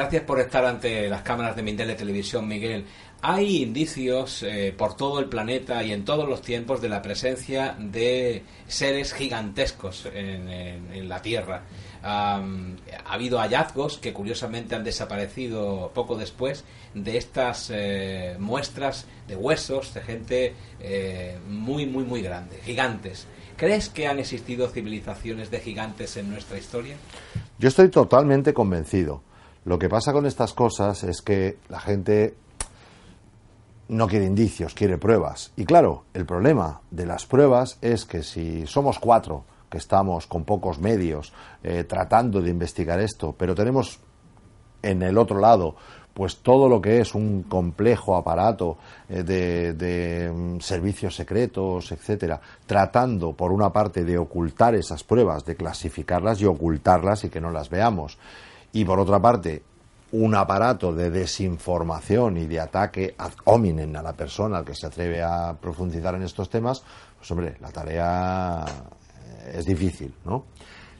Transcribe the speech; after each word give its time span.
Gracias 0.00 0.22
por 0.22 0.40
estar 0.40 0.64
ante 0.64 1.10
las 1.10 1.20
cámaras 1.20 1.54
de 1.54 1.62
Mindel 1.62 1.88
de 1.88 1.94
Televisión, 1.94 2.48
Miguel. 2.48 2.86
Hay 3.20 3.62
indicios 3.62 4.42
eh, 4.42 4.74
por 4.74 4.96
todo 4.96 5.20
el 5.20 5.26
planeta 5.26 5.84
y 5.84 5.92
en 5.92 6.06
todos 6.06 6.26
los 6.26 6.40
tiempos 6.40 6.80
de 6.80 6.88
la 6.88 7.02
presencia 7.02 7.76
de 7.78 8.42
seres 8.66 9.12
gigantescos 9.12 10.08
en, 10.14 11.06
la 11.06 11.20
Tierra. 11.20 11.64
ha 12.02 12.42
habido 13.04 13.40
hallazgos 13.40 13.98
que 13.98 14.14
curiosamente 14.14 14.74
han 14.74 14.84
desaparecido 14.84 15.90
poco 15.92 16.16
después 16.16 16.64
de 16.94 17.18
estas 17.18 17.70
eh, 17.70 18.36
muestras 18.38 19.04
de 19.28 19.36
huesos 19.36 19.92
de 19.92 20.00
gente 20.00 20.54
eh, 20.80 21.36
muy, 21.46 21.84
muy, 21.84 22.04
muy 22.04 22.22
grande, 22.22 22.58
gigantes. 22.64 23.26
¿Crees 23.54 23.90
que 23.90 24.06
han 24.06 24.18
existido 24.18 24.66
civilizaciones 24.70 25.50
de 25.50 25.60
gigantes 25.60 26.16
en 26.16 26.30
nuestra 26.30 26.56
historia? 26.56 26.96
Yo 27.58 27.68
estoy 27.68 27.90
totalmente 27.90 28.54
convencido. 28.54 29.20
Lo 29.64 29.78
que 29.78 29.88
pasa 29.88 30.12
con 30.12 30.26
estas 30.26 30.54
cosas 30.54 31.04
es 31.04 31.20
que 31.20 31.58
la 31.68 31.80
gente 31.80 32.34
no 33.88 34.06
quiere 34.06 34.24
indicios, 34.24 34.72
quiere 34.72 34.98
pruebas. 34.98 35.52
Y 35.56 35.64
claro, 35.64 36.04
el 36.14 36.24
problema 36.24 36.80
de 36.90 37.06
las 37.06 37.26
pruebas 37.26 37.76
es 37.82 38.04
que 38.04 38.22
si 38.22 38.66
somos 38.66 38.98
cuatro 38.98 39.44
que 39.68 39.78
estamos 39.78 40.26
con 40.26 40.44
pocos 40.44 40.78
medios 40.78 41.32
eh, 41.62 41.84
tratando 41.84 42.40
de 42.40 42.50
investigar 42.50 43.00
esto, 43.00 43.34
pero 43.36 43.54
tenemos 43.54 44.00
en 44.82 45.02
el 45.02 45.18
otro 45.18 45.38
lado 45.38 45.76
pues 46.14 46.38
todo 46.38 46.68
lo 46.68 46.80
que 46.80 47.00
es 47.00 47.14
un 47.14 47.44
complejo 47.44 48.16
aparato 48.16 48.78
eh, 49.08 49.22
de, 49.22 49.74
de 49.74 50.32
mm, 50.32 50.60
servicios 50.60 51.14
secretos, 51.14 51.92
etcétera, 51.92 52.40
tratando 52.66 53.32
por 53.32 53.52
una 53.52 53.72
parte 53.72 54.04
de 54.04 54.18
ocultar 54.18 54.74
esas 54.74 55.04
pruebas, 55.04 55.44
de 55.44 55.56
clasificarlas 55.56 56.40
y 56.40 56.46
ocultarlas 56.46 57.24
y 57.24 57.28
que 57.30 57.40
no 57.40 57.50
las 57.50 57.70
veamos 57.70 58.18
y 58.72 58.84
por 58.84 59.00
otra 59.00 59.20
parte 59.20 59.62
un 60.12 60.34
aparato 60.34 60.92
de 60.92 61.10
desinformación 61.10 62.36
y 62.36 62.46
de 62.46 62.60
ataque 62.60 63.14
ad 63.16 63.32
hominem 63.44 63.94
a 63.94 64.02
la 64.02 64.12
persona 64.12 64.58
al 64.58 64.64
que 64.64 64.74
se 64.74 64.86
atreve 64.86 65.22
a 65.22 65.54
profundizar 65.54 66.14
en 66.16 66.22
estos 66.22 66.50
temas, 66.50 66.82
pues 67.16 67.30
hombre, 67.30 67.56
la 67.60 67.70
tarea 67.70 68.64
eh, 68.64 69.54
es 69.58 69.64
difícil, 69.64 70.12
¿no? 70.24 70.46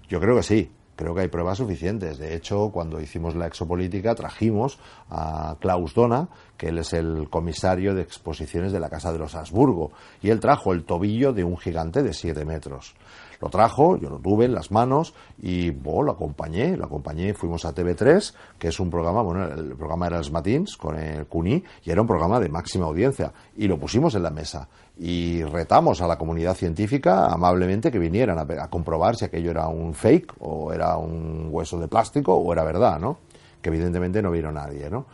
Yo 0.08 0.20
creo 0.20 0.36
que 0.36 0.42
sí, 0.42 0.70
creo 1.00 1.14
que 1.14 1.22
hay 1.22 1.28
pruebas 1.28 1.56
suficientes. 1.56 2.18
De 2.18 2.34
hecho, 2.34 2.68
cuando 2.70 3.00
hicimos 3.00 3.34
la 3.34 3.46
exopolítica 3.46 4.14
trajimos 4.14 4.78
a 5.08 5.56
Klaus 5.58 5.94
Dona, 5.94 6.28
que 6.58 6.68
él 6.68 6.76
es 6.76 6.92
el 6.92 7.30
comisario 7.30 7.94
de 7.94 8.02
exposiciones 8.02 8.70
de 8.70 8.80
la 8.80 8.90
Casa 8.90 9.10
de 9.10 9.18
los 9.18 9.34
Habsburgo, 9.34 9.92
y 10.20 10.28
él 10.28 10.40
trajo 10.40 10.74
el 10.74 10.84
tobillo 10.84 11.32
de 11.32 11.42
un 11.42 11.56
gigante 11.56 12.02
de 12.02 12.12
siete 12.12 12.44
metros. 12.44 12.94
Lo 13.40 13.48
trajo, 13.48 13.96
yo 13.96 14.10
lo 14.10 14.18
tuve 14.18 14.44
en 14.44 14.52
las 14.52 14.70
manos 14.70 15.14
y 15.40 15.72
lo 15.72 16.10
acompañé, 16.10 16.76
lo 16.76 16.84
acompañé, 16.84 17.32
fuimos 17.32 17.64
a 17.64 17.74
TV3, 17.74 18.34
que 18.58 18.68
es 18.68 18.78
un 18.78 18.90
programa, 18.90 19.22
bueno, 19.22 19.46
el 19.46 19.74
programa 19.76 20.08
era 20.08 20.18
los 20.18 20.30
Matins 20.30 20.76
con 20.76 20.98
el 20.98 21.26
CUNY 21.26 21.64
y 21.82 21.90
era 21.90 22.02
un 22.02 22.06
programa 22.06 22.38
de 22.38 22.50
máxima 22.50 22.84
audiencia 22.84 23.32
y 23.56 23.66
lo 23.66 23.78
pusimos 23.78 24.14
en 24.14 24.24
la 24.24 24.30
mesa 24.30 24.68
y 25.02 25.42
retamos 25.44 26.02
a 26.02 26.06
la 26.06 26.18
comunidad 26.18 26.54
científica 26.54 27.24
amablemente 27.32 27.90
que 27.90 27.98
vinieran 27.98 28.38
a, 28.38 28.68
comprobar 28.68 29.16
si 29.16 29.24
aquello 29.24 29.50
era 29.50 29.66
un 29.66 29.94
fake 29.94 30.34
o 30.40 30.74
era 30.74 30.98
un 30.98 31.48
hueso 31.50 31.80
de 31.80 31.88
plástico 31.88 32.34
o 32.34 32.52
era 32.52 32.64
verdad, 32.64 33.00
¿no? 33.00 33.16
Que 33.62 33.70
evidentemente 33.70 34.20
no 34.20 34.30
vieron 34.30 34.54
nadie, 34.54 34.90
¿no? 34.90 35.06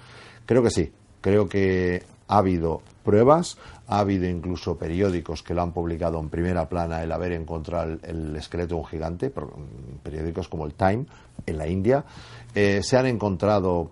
Creo 0.44 0.60
que 0.64 0.70
sí, 0.70 0.92
creo 1.20 1.48
que 1.48 2.02
ha 2.26 2.38
habido 2.38 2.82
pruebas, 3.04 3.58
ha 3.86 4.00
habido 4.00 4.26
incluso 4.28 4.76
periódicos 4.76 5.44
que 5.44 5.54
lo 5.54 5.62
han 5.62 5.70
publicado 5.70 6.18
en 6.18 6.30
primera 6.30 6.68
plana 6.68 7.04
el 7.04 7.12
haber 7.12 7.30
encontrado 7.30 7.96
el, 8.02 8.34
esqueleto 8.34 8.74
de 8.74 8.80
un 8.80 8.86
gigante, 8.86 9.28
mm, 9.28 9.98
periódicos 10.02 10.48
como 10.48 10.66
el 10.66 10.74
Time 10.74 11.06
en 11.46 11.58
la 11.58 11.68
India. 11.68 12.04
Eh, 12.52 12.80
se 12.82 12.96
han 12.96 13.06
encontrado, 13.06 13.88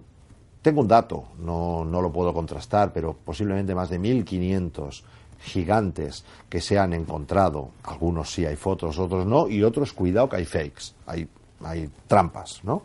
tengo 0.61 0.81
un 0.81 0.89
dato, 0.89 1.27
no, 1.39 1.85
no 1.85 2.03
lo 2.03 2.11
puedo 2.11 2.35
contrastar, 2.35 2.93
pero 2.93 3.13
posiblemente 3.13 3.77
más 3.77 3.91
de 3.91 4.01
1.500 4.01 5.05
gigantes 5.45 6.25
que 6.49 6.61
se 6.61 6.79
han 6.79 6.93
encontrado. 6.93 7.71
Algunos 7.85 8.33
sí 8.33 8.45
hay 8.47 8.57
fotos, 8.57 8.99
otros 8.99 9.27
no, 9.27 9.49
y 9.49 9.63
otros, 9.63 9.93
cuidado 9.93 10.29
que 10.29 10.37
hay 10.37 10.45
fakes, 10.45 10.95
hay, 11.07 11.29
hay 11.63 11.91
trampas, 12.07 12.61
¿no? 12.65 12.83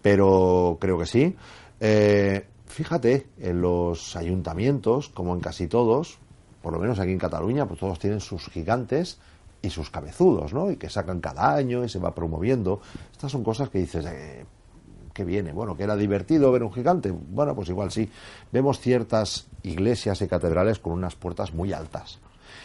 Pero 0.00 0.78
creo 0.80 0.98
que 0.98 1.06
sí. 1.06 1.36
Eh, 1.78 2.46
fíjate, 2.66 3.26
en 3.38 3.60
los 3.60 4.16
ayuntamientos, 4.16 5.08
como 5.08 5.34
en 5.34 5.40
casi 5.40 5.68
todos, 5.68 6.18
por 6.62 6.72
lo 6.72 6.78
menos 6.78 6.98
aquí 6.98 7.12
en 7.12 7.18
Cataluña, 7.18 7.66
pues 7.66 7.80
todos 7.80 7.98
tienen 7.98 8.20
sus 8.20 8.48
gigantes 8.48 9.18
y 9.60 9.70
sus 9.70 9.90
cabezudos, 9.90 10.52
¿no? 10.52 10.70
Y 10.70 10.76
que 10.76 10.90
sacan 10.90 11.20
cada 11.20 11.54
año 11.54 11.84
y 11.84 11.88
se 11.88 11.98
va 11.98 12.14
promoviendo. 12.14 12.80
Estas 13.12 13.30
son 13.30 13.44
cosas 13.44 13.68
que 13.68 13.78
dices, 13.78 14.04
eh, 14.06 14.44
¿qué 15.12 15.24
viene? 15.24 15.52
Bueno, 15.52 15.76
que 15.76 15.84
era 15.84 15.96
divertido 15.96 16.52
ver 16.52 16.62
un 16.62 16.72
gigante. 16.72 17.10
Bueno, 17.10 17.54
pues 17.54 17.68
igual 17.68 17.90
sí. 17.90 18.10
Vemos 18.50 18.80
ciertas 18.80 19.46
iglesias 19.62 20.20
y 20.22 20.28
catedrales 20.28 20.78
con 20.78 20.92
unas 20.92 21.14
puertas 21.14 21.52
muy 21.54 21.72
altas. 21.72 22.18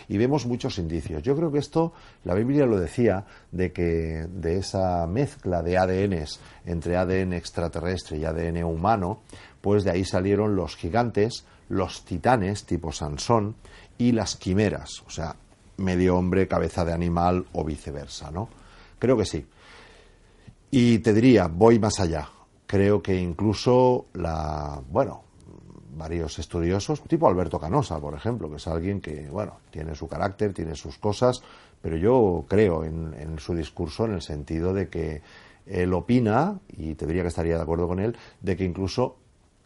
Y 0.10 0.18
vemos 0.18 0.46
muchos 0.46 0.78
indicios. 0.78 1.22
Yo 1.24 1.36
creo 1.36 1.52
que 1.52 1.60
esto, 1.60 1.94
la 2.24 2.34
Biblia 2.34 2.66
lo 2.66 2.80
decía, 2.80 3.26
de 3.52 3.72
que 3.74 4.26
de 4.30 4.58
esa 4.58 5.06
mezcla 5.08 5.62
de 5.62 5.78
ADNs 5.78 6.40
entre 6.66 6.96
ADN 6.96 7.34
extraterrestre 7.34 8.18
y 8.18 8.26
ADN 8.26 8.64
humano, 8.64 9.22
pues 9.60 9.84
de 9.84 9.92
ahí 9.92 10.06
salieron 10.06 10.56
los 10.56 10.78
gigantes, 10.78 11.46
los 11.68 12.06
titanes 12.06 12.66
tipo 12.66 12.92
Sansón, 12.92 13.56
y 13.98 14.12
las 14.12 14.36
quimeras, 14.36 15.04
o 15.06 15.10
sea, 15.10 15.36
medio 15.78 16.18
hombre, 16.18 16.48
cabeza 16.48 16.86
de 16.86 16.94
animal 16.94 17.46
o 17.54 17.64
viceversa, 17.64 18.32
¿no? 18.32 18.50
Creo 19.00 19.18
que 19.18 19.26
sí. 19.26 19.46
Y 20.72 21.00
te 21.00 21.14
diría, 21.14 21.48
voy 21.48 21.80
más 21.80 22.00
allá. 22.00 22.30
Creo 22.68 23.02
que 23.02 23.16
incluso 23.16 24.08
la, 24.14 24.82
bueno, 24.90 25.24
varios 25.98 26.38
estudiosos, 26.38 27.02
tipo 27.04 27.28
Alberto 27.28 27.60
Canosa, 27.60 28.00
por 28.00 28.14
ejemplo, 28.14 28.50
que 28.50 28.58
es 28.58 28.68
alguien 28.68 29.02
que, 29.02 29.30
bueno, 29.30 29.60
tiene 29.72 29.96
su 29.96 30.08
carácter, 30.08 30.54
tiene 30.54 30.76
sus 30.76 30.98
cosas, 30.98 31.42
pero 31.82 31.98
yo 31.98 32.46
creo 32.48 32.84
en, 32.84 33.14
en 33.14 33.40
su 33.40 33.56
discurso 33.56 34.06
en 34.06 34.14
el 34.14 34.22
sentido 34.22 34.74
de 34.74 34.90
que 34.90 35.22
él 35.66 35.94
opina, 35.94 36.60
y 36.70 36.96
te 36.96 37.06
diría 37.06 37.24
que 37.24 37.30
estaría 37.30 37.56
de 37.56 37.62
acuerdo 37.62 37.88
con 37.88 38.00
él, 38.00 38.16
de 38.42 38.56
que 38.56 38.64
incluso 38.64 39.18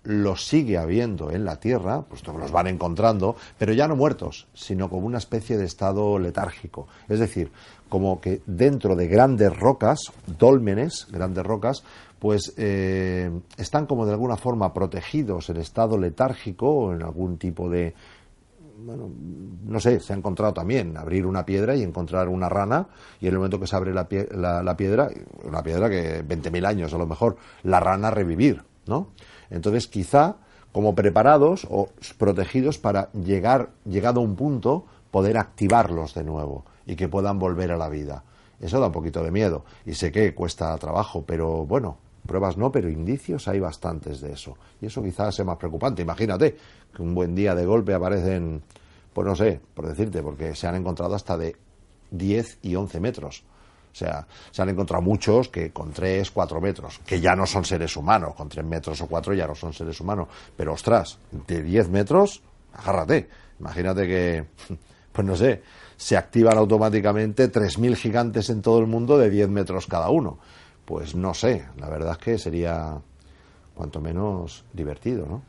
los 0.03 0.45
sigue 0.45 0.77
habiendo 0.77 1.31
en 1.31 1.45
la 1.45 1.59
Tierra, 1.59 2.01
puesto 2.01 2.31
que 2.31 2.39
los 2.39 2.51
van 2.51 2.68
encontrando, 2.68 3.36
pero 3.57 3.74
ya 3.74 3.88
no 3.88 3.95
muertos, 3.95 4.48
sino 4.53 4.89
como 4.89 5.06
una 5.06 5.19
especie 5.19 5.57
de 5.57 5.65
estado 5.65 6.18
letárgico. 6.18 6.88
Es 7.07 7.19
decir, 7.19 7.51
como 7.89 8.19
que 8.19 8.42
dentro 8.45 8.95
de 8.95 9.07
grandes 9.07 9.56
rocas, 9.56 10.12
dólmenes, 10.39 11.07
grandes 11.12 11.45
rocas, 11.45 11.83
pues 12.19 12.53
eh, 12.57 13.31
están 13.57 13.86
como 13.86 14.06
de 14.06 14.13
alguna 14.13 14.38
forma 14.38 14.74
protegidos 14.74 15.50
en 15.50 15.57
estado 15.57 15.98
letárgico 15.98 16.69
o 16.69 16.94
en 16.94 17.03
algún 17.03 17.38
tipo 17.38 17.69
de, 17.69 17.94
bueno, 18.86 19.09
no 19.65 19.80
sé, 19.80 20.00
se 20.00 20.13
ha 20.13 20.15
encontrado 20.15 20.53
también 20.53 20.98
abrir 20.98 21.25
una 21.25 21.45
piedra 21.45 21.75
y 21.75 21.83
encontrar 21.83 22.30
una 22.30 22.50
rana 22.50 22.88
y 23.19 23.27
en 23.27 23.33
el 23.33 23.38
momento 23.38 23.59
que 23.59 23.68
se 23.68 23.75
abre 23.75 23.94
la, 23.94 24.63
la 24.63 24.77
piedra, 24.77 25.09
una 25.44 25.63
piedra 25.63 25.89
que 25.89 26.25
20.000 26.25 26.65
años 26.65 26.94
a 26.94 26.98
lo 26.98 27.07
mejor, 27.07 27.38
la 27.63 27.80
rana 27.80 28.12
revivir, 28.12 28.63
¿no? 28.85 29.09
Entonces, 29.49 29.87
quizá 29.87 30.37
como 30.71 30.95
preparados 30.95 31.67
o 31.69 31.89
protegidos 32.17 32.77
para 32.77 33.11
llegar, 33.11 33.71
llegado 33.85 34.21
a 34.21 34.23
un 34.23 34.35
punto, 34.35 34.85
poder 35.11 35.37
activarlos 35.37 36.13
de 36.13 36.23
nuevo 36.23 36.65
y 36.85 36.95
que 36.95 37.09
puedan 37.09 37.39
volver 37.39 37.71
a 37.71 37.77
la 37.77 37.89
vida. 37.89 38.23
Eso 38.59 38.79
da 38.79 38.87
un 38.87 38.93
poquito 38.93 39.23
de 39.23 39.31
miedo 39.31 39.65
y 39.85 39.93
sé 39.93 40.11
que 40.11 40.33
cuesta 40.33 40.77
trabajo, 40.77 41.23
pero 41.25 41.65
bueno, 41.65 41.97
pruebas 42.25 42.57
no, 42.57 42.71
pero 42.71 42.89
indicios 42.89 43.47
hay 43.47 43.59
bastantes 43.59 44.21
de 44.21 44.33
eso. 44.33 44.55
Y 44.79 44.85
eso 44.85 45.03
quizás 45.03 45.35
sea 45.35 45.45
más 45.45 45.57
preocupante. 45.57 46.01
Imagínate 46.01 46.55
que 46.95 47.01
un 47.01 47.13
buen 47.13 47.35
día 47.35 47.55
de 47.55 47.65
golpe 47.65 47.93
aparecen, 47.93 48.61
pues 49.13 49.27
no 49.27 49.35
sé, 49.35 49.59
por 49.73 49.87
decirte, 49.87 50.21
porque 50.21 50.55
se 50.55 50.67
han 50.67 50.75
encontrado 50.75 51.15
hasta 51.15 51.37
de 51.37 51.55
10 52.11 52.59
y 52.61 52.75
11 52.75 52.99
metros. 52.99 53.43
O 53.91 53.95
sea, 53.95 54.25
se 54.51 54.61
han 54.61 54.69
encontrado 54.69 55.01
muchos 55.01 55.49
que 55.49 55.71
con 55.71 55.91
3, 55.91 56.31
4 56.31 56.61
metros, 56.61 56.99
que 57.05 57.19
ya 57.19 57.35
no 57.35 57.45
son 57.45 57.65
seres 57.65 57.95
humanos, 57.97 58.35
con 58.35 58.47
3 58.47 58.65
metros 58.65 59.01
o 59.01 59.07
4 59.07 59.33
ya 59.33 59.47
no 59.47 59.55
son 59.55 59.73
seres 59.73 59.99
humanos. 59.99 60.29
Pero 60.55 60.73
ostras, 60.73 61.17
de 61.31 61.61
10 61.61 61.89
metros, 61.89 62.41
agárrate. 62.73 63.27
Imagínate 63.59 64.07
que, 64.07 64.45
pues 65.11 65.27
no 65.27 65.35
sé, 65.35 65.61
se 65.97 66.17
activan 66.17 66.57
automáticamente 66.57 67.51
3.000 67.51 67.95
gigantes 67.95 68.49
en 68.49 68.61
todo 68.61 68.79
el 68.79 68.88
mundo 68.88 69.17
de 69.17 69.29
10 69.29 69.49
metros 69.49 69.88
cada 69.88 70.09
uno. 70.09 70.39
Pues 70.85 71.13
no 71.13 71.33
sé, 71.33 71.65
la 71.77 71.89
verdad 71.89 72.13
es 72.13 72.17
que 72.17 72.38
sería 72.38 72.99
cuanto 73.75 74.01
menos 74.01 74.63
divertido, 74.73 75.25
¿no? 75.25 75.43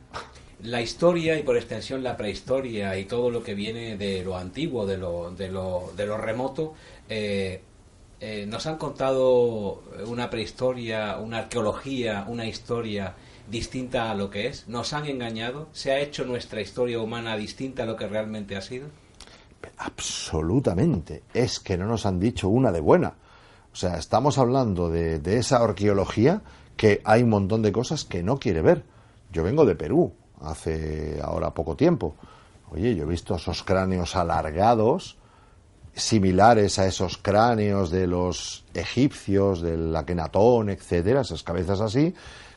La 0.63 0.81
historia 0.81 1.37
y 1.37 1.43
por 1.43 1.57
extensión 1.57 2.03
la 2.03 2.15
prehistoria 2.15 2.97
y 2.97 3.05
todo 3.05 3.29
lo 3.29 3.43
que 3.43 3.53
viene 3.53 3.97
de 3.97 4.23
lo 4.23 4.37
antiguo, 4.37 4.85
de 4.85 4.97
lo, 4.97 5.31
de 5.31 5.49
lo, 5.49 5.91
de 5.97 6.05
lo 6.05 6.17
remoto, 6.17 6.73
eh, 7.09 7.61
eh, 8.19 8.45
nos 8.47 8.65
han 8.67 8.77
contado 8.77 9.83
una 10.07 10.29
prehistoria, 10.29 11.17
una 11.17 11.39
arqueología, 11.39 12.25
una 12.27 12.45
historia 12.45 13.15
distinta 13.49 14.11
a 14.11 14.15
lo 14.15 14.29
que 14.29 14.47
es. 14.47 14.67
Nos 14.67 14.93
han 14.93 15.05
engañado. 15.05 15.67
¿Se 15.73 15.91
ha 15.91 15.99
hecho 15.99 16.25
nuestra 16.25 16.61
historia 16.61 16.99
humana 16.99 17.35
distinta 17.35 17.83
a 17.83 17.85
lo 17.85 17.95
que 17.95 18.07
realmente 18.07 18.55
ha 18.55 18.61
sido? 18.61 18.87
Absolutamente. 19.77 21.23
Es 21.33 21.59
que 21.59 21.77
no 21.77 21.85
nos 21.85 22.05
han 22.05 22.19
dicho 22.19 22.49
una 22.49 22.71
de 22.71 22.79
buena. 22.79 23.15
O 23.71 23.75
sea, 23.75 23.97
estamos 23.97 24.37
hablando 24.37 24.89
de, 24.89 25.19
esa 25.37 25.57
arqueología 25.57 26.41
que 26.77 27.01
hay 27.03 27.23
un 27.23 27.29
montón 27.29 27.61
de 27.61 27.71
cosas 27.71 28.03
que 28.03 28.23
no 28.23 28.37
quiere 28.37 28.61
ver. 28.61 28.83
Yo 29.31 29.43
vengo 29.43 29.65
de 29.65 29.75
Perú 29.75 30.13
hace 30.41 31.19
ahora 31.23 31.53
poco 31.53 31.75
tiempo. 31.75 32.15
Oye, 32.71 32.95
yo 32.95 33.03
he 33.03 33.07
visto 33.07 33.35
esos 33.35 33.63
cráneos 33.63 34.15
alargados, 34.15 35.17
similares 35.95 36.79
a 36.79 36.87
esos 36.87 37.17
cráneos 37.17 37.91
de 37.91 38.07
los 38.07 38.65
egipcios, 38.73 39.61
del 39.61 39.95
Akenatón, 39.95 40.69
etcétera, 40.69 41.21
esas 41.21 41.43
cabezas 41.43 41.81
así, 41.81 42.13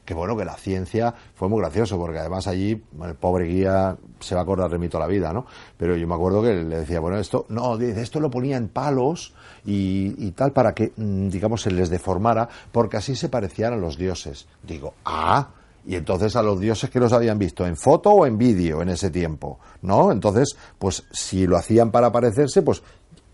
que 0.07 0.15
bueno, 0.15 0.37
que 0.37 0.45
la 0.45 0.55
ciencia 0.55 1.13
fue 1.35 1.49
muy 1.49 1.61
gracioso, 1.61 1.99
porque 1.99 2.19
además 2.19 2.47
allí 2.47 2.81
el 3.03 3.15
pobre 3.17 3.47
guía 3.47 3.97
se 4.21 4.35
va 4.35 4.43
a 4.43 4.45
acordar 4.45 4.71
de 4.71 4.79
mí 4.79 4.89
toda 4.89 5.05
la 5.05 5.13
vida, 5.13 5.33
¿no? 5.33 5.47
Pero 5.77 5.97
yo 5.97 6.07
me 6.07 6.15
acuerdo 6.15 6.43
que 6.43 6.55
le 6.55 6.79
decía, 6.79 7.01
bueno, 7.01 7.19
esto, 7.19 7.45
no, 7.49 7.77
esto 7.79 8.21
lo 8.21 8.31
ponía 8.31 8.57
en 8.57 8.69
palos 8.69 9.35
y, 9.65 10.31
tal 10.31 10.53
para 10.53 10.73
que, 10.73 10.93
mm, 10.97 11.29
digamos, 11.29 11.63
se 11.63 11.73
les 11.73 11.91
deformara, 11.91 12.49
porque 12.71 12.97
así 12.97 13.17
se 13.17 13.29
parecían 13.29 13.73
a 13.73 13.77
los 13.77 13.99
dioses. 13.99 14.47
Digo, 14.63 14.95
ah, 15.05 15.49
y 15.87 15.95
entonces 15.95 16.35
a 16.37 16.43
los 16.43 16.59
dioses 16.59 16.91
que 16.91 16.99
los 16.99 17.13
habían 17.13 17.39
visto 17.39 17.67
en 17.67 17.77
foto 17.77 18.11
o 18.11 18.27
en 18.27 18.39
vídeo 18.39 18.83
en 18.83 18.89
ese 18.89 19.11
tiempo, 19.11 19.59
¿no? 19.83 20.11
Entonces, 20.11 20.57
pues 20.79 21.05
si 21.13 21.47
lo 21.47 21.57
hacían 21.57 21.91
para 21.91 22.11
parecerse, 22.11 22.63
pues 22.63 22.83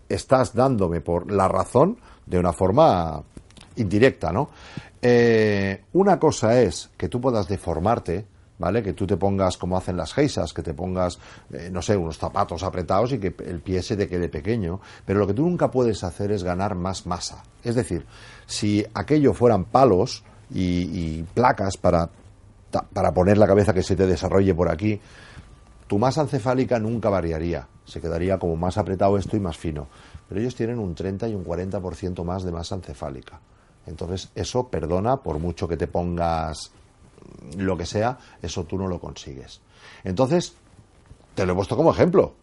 estás 0.09 0.53
dándome 0.53 1.01
por 1.01 1.31
la 1.31 1.47
razón 1.47 1.97
de 2.25 2.39
una 2.39 2.53
forma 2.53 3.21
indirecta, 3.75 4.31
¿no? 4.31 4.49
Eh, 5.01 5.83
una 5.93 6.17
cosa 6.17 6.61
es 6.61 6.89
que 6.95 7.09
tú 7.09 7.19
puedas 7.19 7.47
deformarte, 7.47 8.25
¿vale? 8.57 8.81
Que 8.81 8.93
tú 8.93 9.05
te 9.05 9.17
pongas 9.17 9.57
como 9.57 9.75
hacen 9.75 9.97
las 9.97 10.13
geisas, 10.13 10.53
que 10.53 10.63
te 10.63 10.73
pongas, 10.73 11.19
eh, 11.51 11.69
no 11.71 11.81
sé, 11.81 11.97
unos 11.97 12.17
zapatos 12.17 12.63
apretados 12.63 13.11
y 13.11 13.19
que 13.19 13.35
el 13.45 13.59
pie 13.59 13.81
se 13.81 13.97
te 13.97 14.07
quede 14.07 14.29
pequeño. 14.29 14.79
Pero 15.05 15.19
lo 15.19 15.27
que 15.27 15.33
tú 15.33 15.43
nunca 15.43 15.69
puedes 15.69 16.03
hacer 16.03 16.31
es 16.31 16.43
ganar 16.43 16.75
más 16.75 17.05
masa. 17.05 17.43
Es 17.63 17.75
decir, 17.75 18.05
si 18.45 18.85
aquello 18.93 19.33
fueran 19.33 19.65
palos 19.65 20.23
y, 20.53 21.23
placas 21.33 21.77
para, 21.77 22.09
para 22.93 23.13
poner 23.13 23.37
la 23.37 23.47
cabeza 23.47 23.73
que 23.73 23.83
se 23.83 23.95
te 23.95 24.05
desarrolle 24.05 24.53
por 24.53 24.69
aquí, 24.69 25.01
tu 25.93 25.99
masa 25.99 26.23
encefálica 26.23 26.79
nunca 26.79 27.07
variaría. 27.07 27.67
Se 27.85 28.01
quedaría 28.01 28.39
como 28.39 28.55
más 28.55 28.79
apretado 28.79 29.15
esto 29.15 29.37
y 29.37 29.39
más 29.39 29.57
fino. 29.57 29.89
Pero 30.27 30.41
ellos 30.41 30.55
tienen 30.55 30.79
un 30.79 30.95
30 30.95 31.27
y 31.27 31.35
un 31.35 31.45
40% 31.45 32.23
más 32.23 32.41
de 32.41 32.51
masa 32.51 32.73
encefálica. 32.73 33.39
Entonces, 33.85 34.31
eso 34.33 34.69
perdona, 34.69 35.17
por 35.17 35.37
mucho 35.37 35.67
que 35.67 35.77
te 35.77 35.85
pongas 35.85 36.71
lo 37.59 37.77
que 37.77 37.85
sea, 37.85 38.17
eso 38.41 38.63
tú 38.63 38.75
no 38.75 38.87
lo 38.87 38.99
consigues. 38.99 39.61
Entonces, 40.03 40.55
te 41.35 41.45
lo 41.45 41.53
he 41.53 41.55
puesto 41.55 41.77
como 41.77 41.91
ejemplo. 41.91 42.33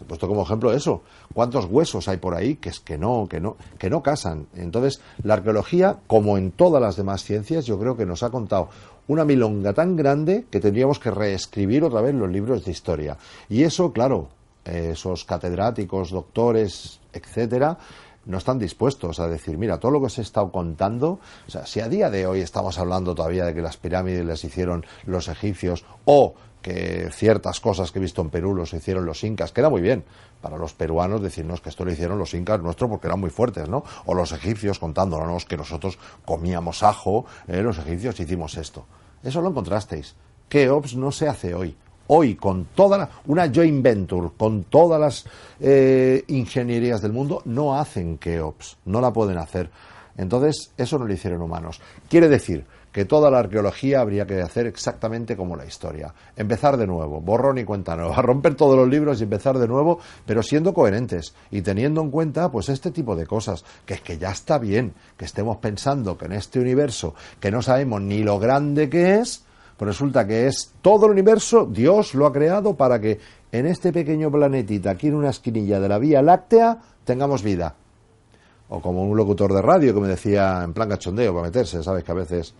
He 0.00 0.04
puesto 0.04 0.28
como 0.28 0.42
ejemplo 0.42 0.72
eso. 0.72 1.02
¿Cuántos 1.32 1.64
huesos 1.64 2.08
hay 2.08 2.18
por 2.18 2.34
ahí 2.34 2.56
que 2.56 2.68
es 2.68 2.80
que 2.80 2.96
no, 2.96 3.26
que 3.28 3.40
no, 3.40 3.56
que 3.78 3.90
no 3.90 4.02
casan? 4.02 4.46
Entonces, 4.54 5.00
la 5.22 5.34
arqueología, 5.34 5.98
como 6.06 6.38
en 6.38 6.52
todas 6.52 6.80
las 6.80 6.96
demás 6.96 7.24
ciencias, 7.24 7.66
yo 7.66 7.78
creo 7.78 7.96
que 7.96 8.06
nos 8.06 8.22
ha 8.22 8.30
contado 8.30 8.68
una 9.08 9.24
milonga 9.24 9.72
tan 9.72 9.96
grande 9.96 10.46
que 10.50 10.60
tendríamos 10.60 10.98
que 10.98 11.10
reescribir 11.10 11.82
otra 11.82 12.00
vez 12.00 12.14
los 12.14 12.30
libros 12.30 12.64
de 12.64 12.70
historia. 12.70 13.16
Y 13.48 13.62
eso, 13.62 13.92
claro, 13.92 14.28
esos 14.64 15.24
catedráticos, 15.24 16.10
doctores, 16.10 17.00
etcétera, 17.12 17.78
no 18.26 18.36
están 18.36 18.58
dispuestos 18.58 19.20
a 19.20 19.28
decir, 19.28 19.56
mira, 19.56 19.78
todo 19.78 19.90
lo 19.92 20.02
que 20.02 20.10
se 20.10 20.20
ha 20.20 20.24
estado 20.24 20.52
contando, 20.52 21.18
o 21.46 21.50
sea, 21.50 21.64
si 21.64 21.80
a 21.80 21.88
día 21.88 22.10
de 22.10 22.26
hoy 22.26 22.40
estamos 22.40 22.78
hablando 22.78 23.14
todavía 23.14 23.46
de 23.46 23.54
que 23.54 23.62
las 23.62 23.78
pirámides 23.78 24.24
las 24.24 24.44
hicieron 24.44 24.84
los 25.06 25.28
egipcios 25.28 25.86
o 26.04 26.34
que 26.62 27.10
ciertas 27.12 27.60
cosas 27.60 27.92
que 27.92 27.98
he 27.98 28.02
visto 28.02 28.22
en 28.22 28.30
Perú 28.30 28.54
los 28.54 28.72
hicieron 28.72 29.06
los 29.06 29.22
incas, 29.24 29.52
queda 29.52 29.70
muy 29.70 29.80
bien 29.80 30.04
para 30.40 30.56
los 30.56 30.74
peruanos 30.74 31.22
decirnos 31.22 31.60
que 31.60 31.68
esto 31.68 31.84
lo 31.84 31.92
hicieron 31.92 32.18
los 32.18 32.34
incas 32.34 32.60
nuestros 32.60 32.90
porque 32.90 33.06
eran 33.06 33.20
muy 33.20 33.30
fuertes, 33.30 33.68
¿no? 33.68 33.84
O 34.06 34.14
los 34.14 34.32
egipcios 34.32 34.78
contándonos 34.78 35.44
que 35.44 35.56
nosotros 35.56 35.98
comíamos 36.24 36.82
ajo, 36.82 37.26
eh, 37.46 37.62
los 37.62 37.78
egipcios 37.78 38.20
hicimos 38.20 38.56
esto. 38.56 38.86
Eso 39.22 39.40
lo 39.40 39.48
encontrasteis. 39.48 40.14
Keops 40.48 40.96
no 40.96 41.12
se 41.12 41.28
hace 41.28 41.54
hoy 41.54 41.76
hoy 42.08 42.34
con 42.34 42.66
toda 42.74 43.08
una 43.26 43.52
joint 43.52 43.82
venture, 43.82 44.30
con 44.36 44.64
todas 44.64 45.00
las 45.00 45.24
eh, 45.60 46.24
ingenierías 46.28 47.00
del 47.00 47.12
mundo, 47.12 47.42
no 47.44 47.78
hacen 47.78 48.18
Keops, 48.18 48.78
no 48.86 49.00
la 49.00 49.12
pueden 49.12 49.38
hacer. 49.38 49.70
Entonces, 50.16 50.72
eso 50.76 50.98
no 50.98 51.06
lo 51.06 51.12
hicieron 51.12 51.42
humanos. 51.42 51.80
Quiere 52.08 52.28
decir 52.28 52.64
que 52.92 53.04
toda 53.04 53.30
la 53.30 53.40
arqueología 53.40 54.00
habría 54.00 54.26
que 54.26 54.40
hacer 54.40 54.66
exactamente 54.66 55.36
como 55.36 55.56
la 55.56 55.64
historia. 55.64 56.14
Empezar 56.36 56.76
de 56.76 56.86
nuevo, 56.86 57.20
borrón 57.20 57.58
y 57.58 57.64
cuenta 57.64 57.96
nueva, 57.96 58.16
romper 58.22 58.54
todos 58.54 58.76
los 58.76 58.88
libros 58.88 59.20
y 59.20 59.24
empezar 59.24 59.58
de 59.58 59.68
nuevo, 59.68 59.98
pero 60.26 60.42
siendo 60.42 60.72
coherentes 60.72 61.34
y 61.50 61.62
teniendo 61.62 62.00
en 62.00 62.10
cuenta 62.10 62.50
pues 62.50 62.68
este 62.68 62.90
tipo 62.90 63.14
de 63.16 63.26
cosas, 63.26 63.64
que 63.84 63.94
es 63.94 64.00
que 64.00 64.18
ya 64.18 64.30
está 64.30 64.58
bien 64.58 64.94
que 65.16 65.24
estemos 65.24 65.58
pensando 65.58 66.16
que 66.16 66.26
en 66.26 66.32
este 66.32 66.60
universo 66.60 67.14
que 67.40 67.50
no 67.50 67.62
sabemos 67.62 68.00
ni 68.00 68.22
lo 68.22 68.38
grande 68.38 68.88
que 68.88 69.16
es, 69.16 69.44
pues 69.76 69.86
resulta 69.86 70.26
que 70.26 70.48
es 70.48 70.72
todo 70.82 71.06
el 71.06 71.12
universo, 71.12 71.64
Dios 71.64 72.14
lo 72.14 72.26
ha 72.26 72.32
creado 72.32 72.74
para 72.74 73.00
que 73.00 73.20
en 73.52 73.66
este 73.66 73.92
pequeño 73.92 74.30
planetita, 74.30 74.90
aquí 74.90 75.06
en 75.06 75.14
una 75.14 75.30
esquinilla 75.30 75.78
de 75.78 75.88
la 75.88 75.98
Vía 75.98 76.20
Láctea, 76.20 76.78
tengamos 77.04 77.42
vida. 77.42 77.74
O 78.70 78.80
como 78.80 79.04
un 79.04 79.16
locutor 79.16 79.54
de 79.54 79.62
radio 79.62 79.94
que 79.94 80.00
me 80.00 80.08
decía 80.08 80.62
en 80.62 80.74
plan 80.74 80.88
cachondeo 80.88 81.32
para 81.32 81.46
meterse, 81.46 81.82
sabes 81.82 82.04
que 82.04 82.12
a 82.12 82.16
veces 82.16 82.54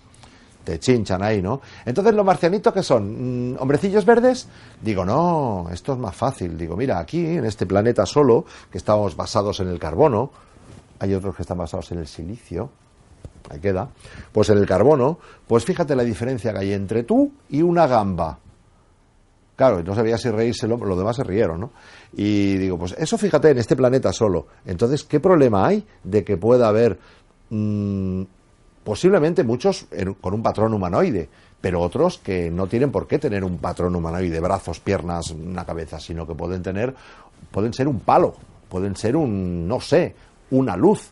te 0.69 0.79
chinchan 0.79 1.23
ahí, 1.23 1.41
¿no? 1.41 1.63
Entonces, 1.87 2.15
¿los 2.15 2.27
marcianitos 2.27 2.75
qué 2.75 2.83
son? 2.83 3.53
Mm, 3.53 3.57
¿Hombrecillos 3.59 4.05
verdes? 4.05 4.47
Digo, 4.83 5.03
no, 5.03 5.67
esto 5.73 5.95
es 5.95 5.99
más 5.99 6.15
fácil. 6.15 6.59
Digo, 6.59 6.77
mira, 6.77 6.99
aquí, 6.99 7.25
en 7.25 7.47
este 7.47 7.65
planeta 7.65 8.05
solo, 8.05 8.45
que 8.71 8.77
estamos 8.77 9.17
basados 9.17 9.61
en 9.61 9.69
el 9.69 9.79
carbono, 9.79 10.31
hay 10.99 11.15
otros 11.15 11.35
que 11.35 11.41
están 11.41 11.57
basados 11.57 11.91
en 11.93 12.01
el 12.01 12.07
silicio, 12.07 12.69
ahí 13.49 13.61
queda, 13.61 13.89
pues 14.31 14.51
en 14.51 14.59
el 14.59 14.67
carbono, 14.67 15.19
pues 15.47 15.65
fíjate 15.65 15.97
la 15.97 16.05
diferencia 16.05 16.53
que 16.53 16.59
hay 16.59 16.75
entre 16.75 17.03
tú 17.03 17.33
y 17.49 17.63
una 17.63 17.87
gamba. 17.87 18.39
Claro, 19.57 19.83
no 19.83 19.95
sabía 19.95 20.19
si 20.19 20.29
reírse, 20.29 20.69
los 20.69 20.99
demás 20.99 21.17
se 21.17 21.25
rieron, 21.25 21.61
¿no? 21.61 21.71
Y 22.13 22.59
digo, 22.59 22.79
pues 22.79 22.95
eso 22.99 23.17
fíjate 23.17 23.51
en 23.51 23.59
este 23.59 23.75
planeta 23.75 24.13
solo. 24.13 24.49
Entonces, 24.67 25.03
¿qué 25.03 25.19
problema 25.19 25.67
hay 25.67 25.87
de 26.05 26.25
que 26.25 26.37
pueda 26.37 26.69
haber 26.69 26.99
mm, 27.49 28.23
posiblemente 28.88 29.45
muchos 29.45 29.85
con 30.18 30.33
un 30.33 30.42
patrón 30.42 30.73
humanoide, 30.73 31.28
pero 31.61 31.83
otros 31.83 32.16
que 32.16 32.50
no 32.50 32.68
tienen 32.68 32.90
por 32.90 33.07
qué 33.07 33.18
tener 33.18 33.45
un 33.45 33.59
patrón 33.59 33.95
humanoide, 33.95 34.40
brazos, 34.40 34.80
piernas, 34.80 35.30
una 35.30 35.66
cabeza, 35.66 36.00
sino 36.00 36.26
que 36.26 36.35
pueden 36.35 36.62
tener, 36.62 36.95
pueden 37.50 37.75
ser 37.75 37.87
un 37.87 38.00
palo, 38.00 38.35
pueden 38.71 38.97
ser 38.97 39.14
un, 39.14 39.68
no 39.68 39.78
sé, 39.78 40.14
una 40.52 40.75
luz, 40.75 41.11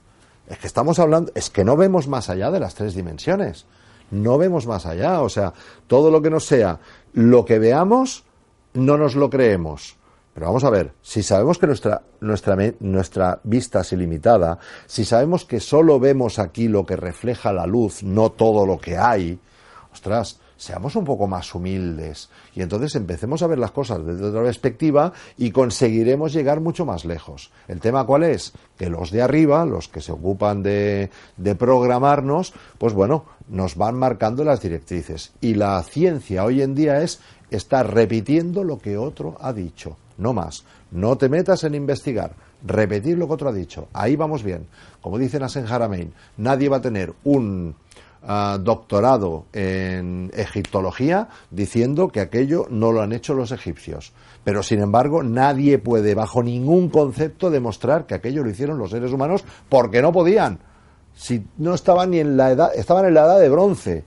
es 0.49 0.57
que 0.57 0.67
estamos 0.67 0.99
hablando, 0.99 1.31
es 1.35 1.51
que 1.51 1.65
no 1.65 1.77
vemos 1.77 2.09
más 2.09 2.31
allá 2.31 2.51
de 2.51 2.61
las 2.61 2.75
tres 2.75 2.95
dimensiones. 2.95 3.67
No 4.11 4.39
vemos 4.39 4.67
más 4.67 4.87
allá. 4.87 5.21
O 5.21 5.29
sea, 5.29 5.53
todo 5.87 6.11
lo 6.11 6.23
que 6.23 6.31
no 6.31 6.41
sea 6.41 6.79
lo 7.13 7.45
que 7.45 7.59
veamos, 7.59 8.25
no 8.73 8.97
nos 8.97 9.17
lo 9.17 9.29
creemos. 9.29 9.96
Pero 10.37 10.49
vamos 10.49 10.65
a 10.65 10.71
ver, 10.71 10.93
si 11.01 11.23
sabemos 11.23 11.57
que 11.57 11.67
nuestra, 11.67 12.03
nuestra, 12.21 12.59
nuestra 12.81 13.41
vista 13.43 13.81
es 13.81 13.93
ilimitada, 13.95 14.59
si 14.85 15.07
sabemos 15.07 15.47
que 15.47 15.61
solo 15.61 15.99
vemos 15.99 16.39
aquí 16.39 16.69
lo 16.69 16.85
que 16.85 16.95
refleja 16.95 17.55
la 17.55 17.65
luz, 17.65 18.03
no 18.03 18.33
todo 18.33 18.67
lo 18.67 18.79
que 18.79 18.99
hay, 18.99 19.41
ostras, 19.91 20.39
seamos 20.59 20.95
un 20.95 21.07
poco 21.07 21.27
más 21.27 21.55
humildes 21.55 22.29
y 22.55 22.61
entonces 22.61 22.95
empecemos 22.97 23.41
a 23.41 23.47
ver 23.47 23.59
las 23.59 23.71
cosas 23.71 24.05
desde 24.05 24.27
otra 24.27 24.43
perspectiva 24.43 25.15
y 25.39 25.53
conseguiremos 25.53 26.35
llegar 26.35 26.61
mucho 26.61 26.85
más 26.85 27.07
lejos. 27.07 27.51
¿El 27.67 27.81
tema 27.81 28.05
cuál 28.05 28.25
es? 28.25 28.53
Que 28.77 28.91
los 28.91 29.11
de 29.11 29.23
arriba, 29.23 29.65
los 29.65 29.89
que 29.89 30.03
se 30.03 30.13
ocupan 30.13 30.63
de, 30.63 31.09
de 31.39 31.55
programarnos, 31.55 32.53
pues 32.77 32.93
bueno, 32.93 33.25
nos 33.49 33.77
van 33.77 33.95
marcando 33.95 34.45
las 34.45 34.61
directrices. 34.61 35.33
Y 35.41 35.55
la 35.55 35.83
ciencia 35.83 36.45
hoy 36.45 36.61
en 36.61 36.75
día 36.75 37.01
es 37.01 37.21
estar 37.51 37.95
repitiendo 37.95 38.65
lo 38.65 38.79
que 38.79 38.99
otro 38.99 39.39
ha 39.41 39.55
dicho, 39.55 39.97
no 40.19 40.33
más. 40.33 40.65
No 40.91 41.17
te 41.17 41.29
metas 41.29 41.65
en 41.65 41.75
investigar, 41.75 42.33
repetir 42.65 43.19
lo 43.19 43.27
que 43.27 43.35
otro 43.35 43.49
ha 43.49 43.53
dicho. 43.53 43.89
Ahí 43.93 44.17
vamos 44.17 44.43
bien. 44.43 44.67
Como 45.01 45.19
dicen 45.19 45.43
Asen 45.43 45.67
Haramein, 45.67 46.13
nadie 46.37 46.69
va 46.69 46.79
a 46.79 46.83
tener 46.83 47.13
un 47.25 47.75
ah, 48.23 48.59
doctorado 48.61 49.47
en 49.53 50.31
egiptología 50.35 51.29
diciendo 51.51 52.09
que 52.09 52.21
aquello 52.21 52.67
no 52.71 52.93
lo 52.93 53.03
han 53.03 53.13
hecho 53.13 53.35
los 53.35 53.53
egipcios. 53.53 54.13
Pero 54.45 54.63
sin 54.63 54.81
embargo, 54.81 55.23
nadie 55.23 55.79
puede, 55.79 56.15
bajo 56.15 56.43
ningún 56.43 56.89
concepto, 56.89 57.51
demostrar 57.51 58.07
que 58.07 58.15
aquello 58.15 58.43
lo 58.45 58.51
hicieron 58.51 58.79
los 58.79 58.91
seres 58.91 59.13
humanos 59.13 59.45
porque 59.69 60.03
no 60.03 60.13
podían. 60.13 60.61
Si 61.15 61.47
no 61.57 61.75
estaban 61.75 62.11
ni 62.11 62.19
en 62.19 62.37
la 62.37 62.51
edad, 62.51 62.71
estaban 62.75 63.07
en 63.07 63.15
la 63.15 63.25
edad 63.25 63.41
de 63.41 63.49
bronce 63.49 64.05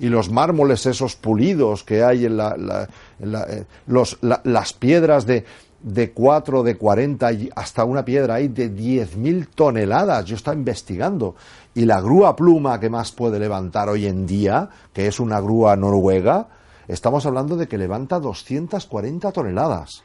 y 0.00 0.08
los 0.08 0.30
mármoles 0.30 0.86
esos 0.86 1.14
pulidos 1.14 1.84
que 1.84 2.02
hay 2.02 2.24
en, 2.24 2.38
la, 2.38 2.88
eh, 3.20 3.64
los, 3.86 4.18
las 4.22 4.72
piedras 4.72 5.26
de, 5.26 5.44
de 5.82 6.12
4, 6.12 6.62
de 6.62 6.78
40, 6.78 7.30
hasta 7.54 7.84
una 7.84 8.02
piedra 8.02 8.34
ahí 8.34 8.48
de 8.48 8.74
10.000 8.74 9.48
toneladas. 9.54 10.24
Yo 10.24 10.36
estaba 10.36 10.56
investigando. 10.56 11.36
Y 11.74 11.84
la 11.84 12.00
grúa 12.00 12.34
pluma 12.34 12.80
que 12.80 12.88
más 12.88 13.12
puede 13.12 13.38
levantar 13.38 13.90
hoy 13.90 14.06
en 14.06 14.26
día, 14.26 14.70
que 14.94 15.06
es 15.06 15.20
una 15.20 15.38
grúa 15.38 15.76
noruega, 15.76 16.48
estamos 16.88 17.26
hablando 17.26 17.54
de 17.56 17.68
que 17.68 17.76
levanta 17.76 18.18
240 18.18 19.30
toneladas. 19.32 20.02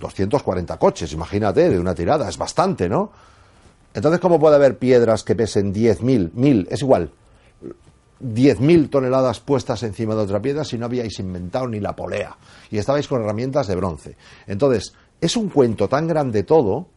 240 0.00 0.76
coches, 0.76 1.12
imagínate, 1.12 1.70
de 1.70 1.78
una 1.78 1.94
tirada. 1.94 2.28
Es 2.28 2.36
bastante, 2.36 2.90
¿no? 2.90 3.10
Entonces, 3.94 4.20
¿cómo 4.20 4.38
puede 4.38 4.56
haber 4.56 4.76
piedras 4.76 5.22
que 5.22 5.34
pesen 5.34 5.72
10.000, 5.72 6.32
1.000? 6.32 6.66
Es 6.68 6.82
igual. 6.82 7.10
10.000 8.22 8.90
toneladas 8.90 9.40
puestas 9.40 9.82
encima 9.82 10.14
de 10.14 10.22
otra 10.22 10.40
piedra 10.40 10.64
si 10.64 10.78
no 10.78 10.86
habíais 10.86 11.18
inventado 11.18 11.66
ni 11.68 11.80
la 11.80 11.96
polea 11.96 12.36
y 12.70 12.78
estabais 12.78 13.08
con 13.08 13.22
herramientas 13.22 13.66
de 13.66 13.76
bronce. 13.76 14.16
Entonces, 14.46 14.94
es 15.20 15.36
un 15.36 15.48
cuento 15.48 15.88
tan 15.88 16.06
grande 16.06 16.42
todo 16.42 16.88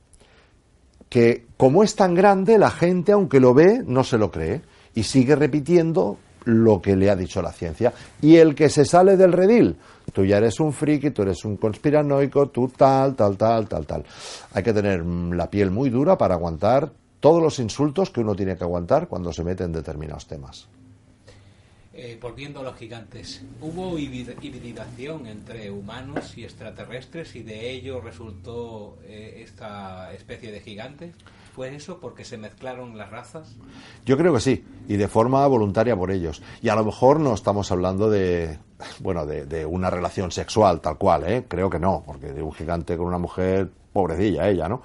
que 1.10 1.46
como 1.56 1.84
es 1.84 1.96
tan 1.96 2.14
grande, 2.14 2.58
la 2.58 2.70
gente, 2.70 3.12
aunque 3.12 3.40
lo 3.40 3.54
ve, 3.54 3.82
no 3.86 4.04
se 4.04 4.18
lo 4.18 4.30
cree 4.32 4.62
y 4.94 5.04
sigue 5.04 5.36
repitiendo 5.36 6.18
lo 6.46 6.82
que 6.82 6.96
le 6.96 7.10
ha 7.10 7.16
dicho 7.16 7.42
la 7.42 7.52
ciencia. 7.52 7.94
Y 8.22 8.38
el 8.38 8.56
que 8.56 8.70
se 8.70 8.86
sale 8.86 9.18
del 9.18 9.34
redil, 9.34 9.78
tú 10.14 10.26
ya 10.26 10.38
eres 10.38 10.60
un 10.60 10.74
friki, 10.74 11.12
tú 11.12 11.24
eres 11.24 11.44
un 11.46 11.58
conspiranoico, 11.58 12.50
tú 12.50 12.70
tal, 12.70 13.16
tal, 13.16 13.38
tal, 13.38 13.68
tal, 13.68 13.86
tal. 13.86 14.06
Hay 14.54 14.64
que 14.64 14.74
tener 14.74 15.04
mm, 15.04 15.34
la 15.34 15.50
piel 15.50 15.72
muy 15.72 15.90
dura 15.90 16.18
para 16.18 16.36
aguantar 16.36 16.92
todos 17.20 17.42
los 17.42 17.60
insultos 17.60 18.10
que 18.12 18.22
uno 18.22 18.36
tiene 18.36 18.56
que 18.56 18.64
aguantar 18.64 19.08
cuando 19.08 19.34
se 19.34 19.44
mete 19.44 19.64
en 19.64 19.74
determinados 19.74 20.28
temas. 20.28 20.68
Eh, 22.00 22.16
volviendo 22.22 22.60
a 22.60 22.64
los 22.64 22.76
gigantes, 22.76 23.44
¿hubo 23.60 23.98
hibridación 23.98 25.26
entre 25.26 25.72
humanos 25.72 26.38
y 26.38 26.44
extraterrestres 26.44 27.36
y 27.36 27.42
de 27.42 27.72
ello 27.72 28.02
resultó 28.02 29.00
eh, 29.04 29.42
esta 29.44 30.14
especie 30.14 30.52
de 30.52 30.60
gigantes? 30.60 31.16
¿Fue 31.56 31.76
eso 31.76 32.00
porque 32.00 32.24
se 32.24 32.38
mezclaron 32.38 33.00
las 33.00 33.10
razas? 33.10 33.56
Yo 34.06 34.16
creo 34.16 34.32
que 34.36 34.42
sí, 34.42 34.64
y 34.88 34.96
de 34.96 35.08
forma 35.08 35.48
voluntaria 35.48 35.96
por 35.96 36.12
ellos. 36.12 36.44
Y 36.62 36.70
a 36.70 36.76
lo 36.76 36.86
mejor 36.86 37.20
no 37.20 37.34
estamos 37.34 37.72
hablando 37.72 38.12
de, 38.12 38.60
bueno, 39.00 39.26
de, 39.26 39.48
de 39.48 39.66
una 39.66 39.90
relación 39.90 40.30
sexual 40.30 40.82
tal 40.82 41.00
cual, 41.00 41.28
¿eh? 41.28 41.46
Creo 41.48 41.68
que 41.72 41.80
no, 41.80 42.04
porque 42.06 42.32
de 42.32 42.44
un 42.44 42.54
gigante 42.54 42.96
con 42.96 43.08
una 43.08 43.18
mujer, 43.18 43.72
pobrecilla 43.92 44.48
ella, 44.48 44.70
¿no? 44.70 44.84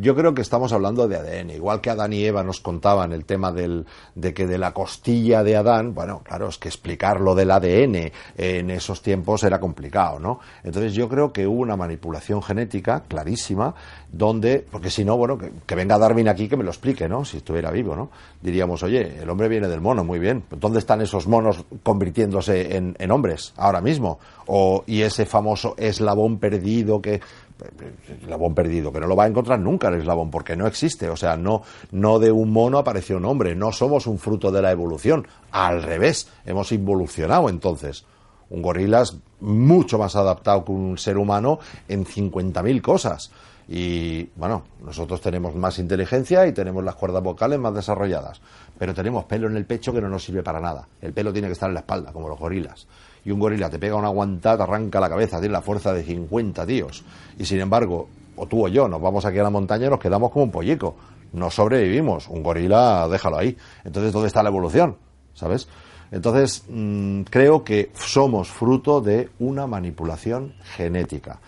Yo 0.00 0.14
creo 0.14 0.32
que 0.32 0.42
estamos 0.42 0.72
hablando 0.72 1.08
de 1.08 1.16
ADN, 1.16 1.50
igual 1.50 1.80
que 1.80 1.90
Adán 1.90 2.12
y 2.12 2.24
Eva 2.24 2.44
nos 2.44 2.60
contaban 2.60 3.12
el 3.12 3.24
tema 3.24 3.50
del, 3.50 3.84
de 4.14 4.32
que 4.32 4.46
de 4.46 4.56
la 4.56 4.72
costilla 4.72 5.42
de 5.42 5.56
Adán, 5.56 5.92
bueno, 5.92 6.20
claro, 6.22 6.46
es 6.46 6.56
que 6.56 6.68
explicar 6.68 7.20
lo 7.20 7.34
del 7.34 7.50
ADN 7.50 8.12
en 8.36 8.70
esos 8.70 9.02
tiempos 9.02 9.42
era 9.42 9.58
complicado, 9.58 10.20
¿no? 10.20 10.38
Entonces 10.62 10.94
yo 10.94 11.08
creo 11.08 11.32
que 11.32 11.48
hubo 11.48 11.62
una 11.62 11.76
manipulación 11.76 12.44
genética 12.44 13.02
clarísima, 13.08 13.74
donde, 14.12 14.64
porque 14.70 14.88
si 14.88 15.04
no, 15.04 15.16
bueno, 15.16 15.36
que, 15.36 15.74
venga 15.74 15.98
Darwin 15.98 16.28
aquí 16.28 16.48
que 16.48 16.56
me 16.56 16.62
lo 16.62 16.70
explique, 16.70 17.08
¿no? 17.08 17.24
Si 17.24 17.38
estuviera 17.38 17.72
vivo, 17.72 17.96
¿no? 17.96 18.10
Diríamos, 18.40 18.84
oye, 18.84 19.20
el 19.20 19.28
hombre 19.28 19.48
viene 19.48 19.66
del 19.66 19.80
mono, 19.80 20.04
muy 20.04 20.20
bien, 20.20 20.44
¿dónde 20.48 20.78
están 20.78 21.00
esos 21.00 21.26
monos 21.26 21.64
convirtiéndose 21.82 22.76
en, 22.76 22.94
en 23.00 23.10
hombres 23.10 23.52
ahora 23.56 23.80
mismo? 23.80 24.20
O, 24.46 24.84
y 24.86 25.02
ese 25.02 25.26
famoso 25.26 25.74
eslabón 25.76 26.38
perdido 26.38 27.02
que 27.02 27.20
eslabón 28.08 28.54
perdido, 28.54 28.92
que 28.92 29.00
no 29.00 29.06
lo 29.06 29.16
va 29.16 29.24
a 29.24 29.28
encontrar 29.28 29.58
nunca 29.58 29.88
el 29.88 29.94
eslabón, 29.94 30.30
porque 30.30 30.56
no 30.56 30.66
existe. 30.66 31.08
O 31.08 31.16
sea, 31.16 31.36
no, 31.36 31.62
no 31.90 32.18
de 32.18 32.30
un 32.30 32.50
mono 32.50 32.78
apareció 32.78 33.16
un 33.16 33.24
hombre, 33.24 33.54
no 33.54 33.72
somos 33.72 34.06
un 34.06 34.18
fruto 34.18 34.50
de 34.50 34.62
la 34.62 34.70
evolución. 34.70 35.26
Al 35.50 35.82
revés, 35.82 36.28
hemos 36.44 36.70
evolucionado 36.72 37.48
entonces. 37.48 38.04
Un 38.50 38.62
gorila 38.62 39.02
es 39.02 39.16
mucho 39.40 39.98
más 39.98 40.16
adaptado 40.16 40.64
que 40.64 40.72
un 40.72 40.96
ser 40.98 41.18
humano 41.18 41.58
en 41.88 42.04
50.000 42.04 42.80
cosas. 42.80 43.30
Y 43.68 44.24
bueno, 44.34 44.62
nosotros 44.82 45.20
tenemos 45.20 45.54
más 45.54 45.78
inteligencia 45.78 46.46
y 46.46 46.52
tenemos 46.52 46.82
las 46.82 46.94
cuerdas 46.94 47.22
vocales 47.22 47.58
más 47.58 47.74
desarrolladas, 47.74 48.40
pero 48.78 48.94
tenemos 48.94 49.24
pelo 49.24 49.46
en 49.46 49.56
el 49.56 49.66
pecho 49.66 49.92
que 49.92 50.00
no 50.00 50.08
nos 50.08 50.24
sirve 50.24 50.42
para 50.42 50.60
nada. 50.60 50.88
El 51.02 51.12
pelo 51.12 51.32
tiene 51.32 51.48
que 51.48 51.52
estar 51.52 51.68
en 51.68 51.74
la 51.74 51.80
espalda, 51.80 52.12
como 52.12 52.28
los 52.28 52.38
gorilas 52.38 52.86
y 53.24 53.30
un 53.30 53.40
gorila 53.40 53.68
te 53.68 53.78
pega 53.78 53.96
una 53.96 54.08
aguantada, 54.08 54.56
te 54.56 54.62
arranca 54.62 55.00
la 55.00 55.08
cabeza, 55.10 55.38
tiene 55.38 55.52
la 55.52 55.60
fuerza 55.60 55.92
de 55.92 56.02
50 56.02 56.66
tíos. 56.66 57.04
Y 57.38 57.44
sin 57.44 57.60
embargo, 57.60 58.08
o 58.36 58.46
tú 58.46 58.64
o 58.64 58.68
yo, 58.68 58.88
nos 58.88 59.02
vamos 59.02 59.24
aquí 59.26 59.38
a 59.38 59.42
la 59.42 59.50
montaña 59.50 59.86
y 59.86 59.90
nos 59.90 60.00
quedamos 60.00 60.30
como 60.30 60.46
un 60.46 60.50
pollico. 60.50 60.96
No 61.34 61.50
sobrevivimos. 61.50 62.28
Un 62.28 62.42
gorila, 62.42 63.06
déjalo 63.06 63.36
ahí. 63.36 63.54
Entonces, 63.84 64.14
¿dónde 64.14 64.28
está 64.28 64.42
la 64.42 64.48
evolución? 64.48 64.96
¿Sabes? 65.34 65.68
Entonces, 66.10 66.64
mm, 66.68 67.22
creo 67.24 67.64
que 67.64 67.90
somos 67.94 68.48
fruto 68.48 69.02
de 69.02 69.28
una 69.40 69.66
manipulación 69.66 70.54
genética. 70.76 71.38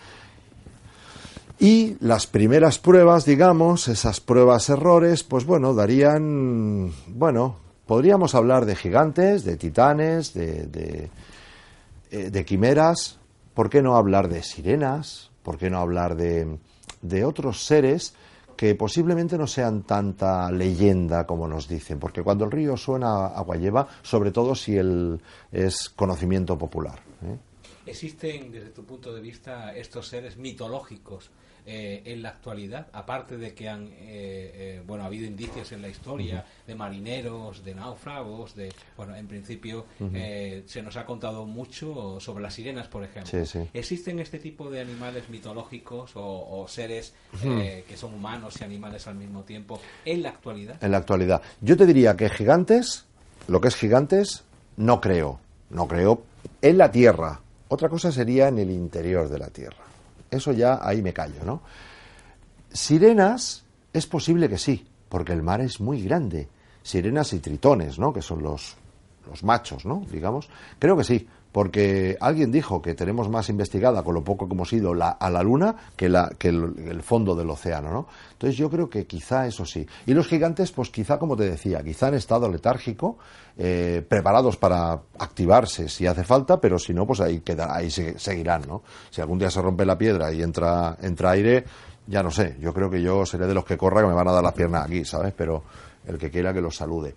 Y 1.61 1.95
las 1.99 2.25
primeras 2.25 2.79
pruebas, 2.79 3.23
digamos, 3.23 3.87
esas 3.87 4.19
pruebas 4.19 4.67
errores, 4.69 5.23
pues 5.23 5.45
bueno, 5.45 5.73
darían, 5.73 6.91
bueno, 7.07 7.55
podríamos 7.85 8.35
hablar 8.35 8.65
de 8.65 8.75
gigantes, 8.75 9.45
de 9.45 9.55
titanes, 9.57 10.33
de 10.33 11.09
eh, 12.11 12.29
de 12.29 12.43
quimeras, 12.43 13.17
¿por 13.53 13.69
qué 13.69 13.81
no 13.81 13.95
hablar 13.95 14.27
de 14.27 14.43
sirenas? 14.43 15.31
¿Por 15.43 15.57
qué 15.57 15.69
no 15.69 15.79
hablar 15.79 16.17
de, 16.17 16.57
de 17.01 17.23
otros 17.23 17.63
seres 17.63 18.13
que 18.57 18.75
posiblemente 18.75 19.37
no 19.37 19.47
sean 19.47 19.83
tanta 19.83 20.51
leyenda 20.51 21.25
como 21.25 21.47
nos 21.47 21.69
dicen? 21.69 21.99
Porque 21.99 22.21
cuando 22.21 22.43
el 22.43 22.51
río 22.51 22.75
suena 22.75 23.27
agua 23.27 23.55
lleva, 23.55 23.87
sobre 24.01 24.31
todo 24.31 24.55
si 24.55 24.75
el, 24.75 25.21
es 25.53 25.87
conocimiento 25.87 26.57
popular. 26.57 26.99
¿eh? 27.23 27.37
¿Existen, 27.85 28.51
desde 28.51 28.71
tu 28.71 28.83
punto 28.83 29.13
de 29.13 29.21
vista, 29.21 29.73
estos 29.73 30.09
seres 30.09 30.35
mitológicos 30.35 31.31
eh, 31.65 32.01
en 32.05 32.21
la 32.21 32.29
actualidad, 32.29 32.87
aparte 32.93 33.37
de 33.37 33.53
que 33.53 33.69
han, 33.69 33.87
eh, 33.87 33.91
eh, 34.01 34.83
bueno, 34.85 35.03
ha 35.03 35.07
habido 35.07 35.25
indicios 35.25 35.71
en 35.71 35.81
la 35.81 35.89
historia 35.89 36.45
de 36.65 36.75
marineros, 36.75 37.63
de 37.63 37.75
náufragos, 37.75 38.55
de, 38.55 38.73
bueno, 38.97 39.15
en 39.15 39.27
principio 39.27 39.85
se 39.99 40.81
nos 40.81 40.97
ha 40.97 41.05
contado 41.05 41.45
mucho 41.45 42.19
sobre 42.19 42.43
las 42.43 42.53
sirenas, 42.53 42.87
por 42.87 43.03
ejemplo. 43.03 43.39
¿Existen 43.73 44.19
este 44.19 44.39
tipo 44.39 44.69
de 44.69 44.81
animales 44.81 45.29
mitológicos 45.29 46.11
o, 46.15 46.65
seres 46.67 47.13
que 47.41 47.97
son 47.97 48.13
humanos 48.13 48.55
y 48.59 48.63
animales 48.63 49.07
al 49.07 49.15
mismo 49.15 49.43
tiempo 49.43 49.79
en 50.05 50.23
la 50.23 50.29
actualidad? 50.29 50.83
En 50.83 50.91
la 50.91 50.97
actualidad. 50.97 51.41
Yo 51.61 51.77
te 51.77 51.85
diría 51.85 52.15
que 52.15 52.29
gigantes, 52.29 53.05
lo 53.47 53.61
que 53.61 53.67
es 53.67 53.75
gigantes, 53.75 54.43
no 54.77 54.99
creo. 54.99 55.39
No 55.69 55.87
creo 55.87 56.23
en 56.61 56.77
la 56.77 56.91
Tierra. 56.91 57.39
Otra 57.67 57.89
cosa 57.89 58.11
sería 58.11 58.47
en 58.47 58.59
el 58.59 58.69
interior 58.69 59.29
de 59.29 59.39
la 59.39 59.47
Tierra. 59.47 59.90
Eso 60.31 60.53
ya 60.53 60.79
ahí 60.81 61.01
me 61.01 61.13
callo, 61.13 61.43
¿no? 61.45 61.61
Sirenas, 62.71 63.65
es 63.91 64.07
posible 64.07 64.47
que 64.47 64.57
sí, 64.57 64.87
porque 65.09 65.33
el 65.33 65.43
mar 65.43 65.59
es 65.59 65.81
muy 65.81 66.01
grande. 66.01 66.47
Sirenas 66.81 67.33
y 67.33 67.39
tritones, 67.39 67.99
¿no? 67.99 68.13
Que 68.13 68.21
son 68.21 68.41
los, 68.41 68.77
los 69.29 69.43
machos, 69.43 69.85
¿no? 69.85 70.05
Digamos. 70.09 70.49
Creo 70.79 70.95
que 70.95 71.03
sí, 71.03 71.27
porque 71.51 72.17
alguien 72.19 72.51
dijo 72.51 72.81
que 72.81 72.93
tenemos 72.93 73.29
más 73.29 73.49
investigada 73.49 74.03
con 74.03 74.13
lo 74.13 74.23
poco 74.23 74.47
que 74.47 74.53
hemos 74.53 74.71
ido 74.71 74.93
la, 74.93 75.09
a 75.09 75.29
la 75.29 75.43
Luna 75.43 75.75
que, 75.95 76.07
la, 76.07 76.29
que 76.37 76.49
el, 76.49 77.01
fondo 77.03 77.35
del 77.35 77.49
océano, 77.49 77.91
¿no? 77.91 78.07
Entonces 78.31 78.57
yo 78.57 78.69
creo 78.69 78.89
que 78.89 79.05
quizá 79.05 79.45
eso 79.47 79.65
sí. 79.65 79.85
Y 80.05 80.13
los 80.13 80.27
gigantes, 80.27 80.71
pues 80.71 80.89
quizá, 80.89 81.19
como 81.19 81.35
te 81.35 81.49
decía, 81.49 81.83
quizá 81.83 82.07
en 82.07 82.15
estado 82.15 82.49
letárgico, 82.49 83.17
eh, 83.57 84.03
preparados 84.07 84.55
para 84.57 85.01
activarse 85.19 85.89
si 85.89 86.07
hace 86.07 86.23
falta, 86.23 86.59
pero 86.61 86.79
si 86.79 86.93
no, 86.93 87.05
pues 87.05 87.19
ahí, 87.19 87.41
quedará, 87.41 87.75
ahí 87.75 87.89
seguirán, 87.91 88.63
¿no? 88.67 88.83
Si 89.09 89.19
algún 89.19 89.39
día 89.39 89.51
se 89.51 89.61
rompe 89.61 89.85
la 89.85 89.97
piedra 89.97 90.31
y 90.31 90.41
entra, 90.41 90.97
entra 91.01 91.31
aire, 91.31 91.65
ya 92.07 92.23
no 92.23 92.31
sé. 92.31 92.57
Yo 92.59 92.73
creo 92.73 92.89
que 92.89 93.01
yo 93.01 93.25
seré 93.25 93.45
de 93.47 93.53
los 93.53 93.65
que 93.65 93.77
corra 93.77 94.01
que 94.01 94.07
me 94.07 94.13
van 94.13 94.27
a 94.27 94.31
dar 94.31 94.43
las 94.43 94.53
piernas 94.53 94.85
aquí, 94.85 95.03
¿sabes? 95.03 95.33
Pero 95.35 95.63
el 96.07 96.17
que 96.17 96.31
quiera 96.31 96.53
que 96.53 96.61
los 96.61 96.75
salude. 96.75 97.15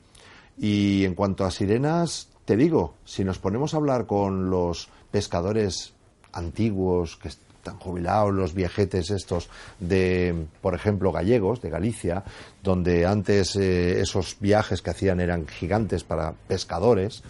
Y 0.59 1.05
en 1.05 1.15
cuanto 1.15 1.45
a 1.45 1.51
sirenas, 1.51 2.29
te 2.45 2.57
digo, 2.57 2.95
si 3.05 3.25
nos 3.25 3.39
ponemos 3.39 3.75
a 3.75 3.79
hablar 3.79 4.07
con 4.07 4.51
los 4.51 4.89
pescadores 5.11 5.95
antiguos 6.33 7.17
que 7.17 7.29
están 7.29 7.79
jubilados, 7.79 8.35
los 8.35 8.53
viejetes 8.53 9.11
estos 9.11 9.49
de, 9.81 10.47
por 10.61 10.75
ejemplo, 10.75 11.13
gallegos, 11.13 11.63
de 11.63 11.71
Galicia, 11.71 12.25
donde 12.63 13.07
antes 13.07 13.57
eh, 13.57 14.01
esos 14.01 14.37
viajes 14.41 14.83
que 14.83 14.91
hacían 14.91 15.21
eran 15.21 15.47
gigantes 15.47 16.05
para 16.05 16.33
pescadores, 16.33 17.23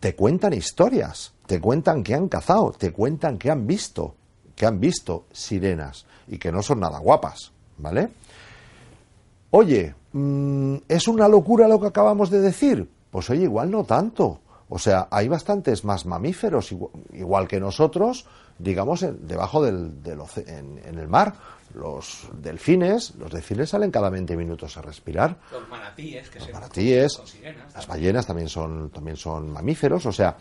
te 0.00 0.16
cuentan 0.16 0.54
historias, 0.54 1.32
te 1.46 1.60
cuentan 1.60 2.02
que 2.02 2.14
han 2.14 2.28
cazado, 2.28 2.72
te 2.72 2.90
cuentan 2.90 3.38
que 3.38 3.50
han 3.50 3.66
visto, 3.66 4.16
que 4.56 4.66
han 4.66 4.80
visto 4.80 5.26
sirenas 5.30 6.06
y 6.26 6.38
que 6.38 6.50
no 6.50 6.62
son 6.62 6.80
nada 6.80 6.98
guapas, 6.98 7.52
¿vale? 7.78 8.08
Oye, 9.50 9.94
mm, 10.12 10.76
¿es 10.88 11.06
una 11.06 11.28
locura 11.28 11.68
lo 11.68 11.80
que 11.80 11.88
acabamos 11.88 12.30
de 12.30 12.40
decir? 12.40 12.88
Pues 13.10 13.28
oye, 13.30 13.44
igual 13.44 13.70
no 13.70 13.84
tanto. 13.84 14.40
O 14.68 14.78
sea, 14.78 15.08
hay 15.10 15.26
bastantes 15.26 15.84
más 15.84 16.06
mamíferos, 16.06 16.72
igual, 17.12 17.48
que 17.48 17.58
nosotros, 17.58 18.24
digamos, 18.56 19.04
debajo 19.26 19.62
del, 19.64 20.00
del 20.00 20.20
en, 20.46 20.98
el 20.98 21.08
mar. 21.08 21.34
Los 21.74 22.28
delfines, 22.34 23.14
los 23.16 23.32
delfines 23.32 23.70
salen 23.70 23.90
cada 23.90 24.10
20 24.10 24.36
minutos 24.36 24.76
a 24.76 24.82
respirar. 24.82 25.36
Los 25.50 25.68
manatíes, 25.68 26.30
que 26.30 26.38
los 26.38 26.52
manatíes, 26.52 27.20
las 27.74 27.86
ballenas 27.86 28.26
también 28.26 28.48
son, 28.48 28.90
también 28.90 29.16
son 29.16 29.52
mamíferos. 29.52 30.06
O 30.06 30.12
sea, 30.12 30.36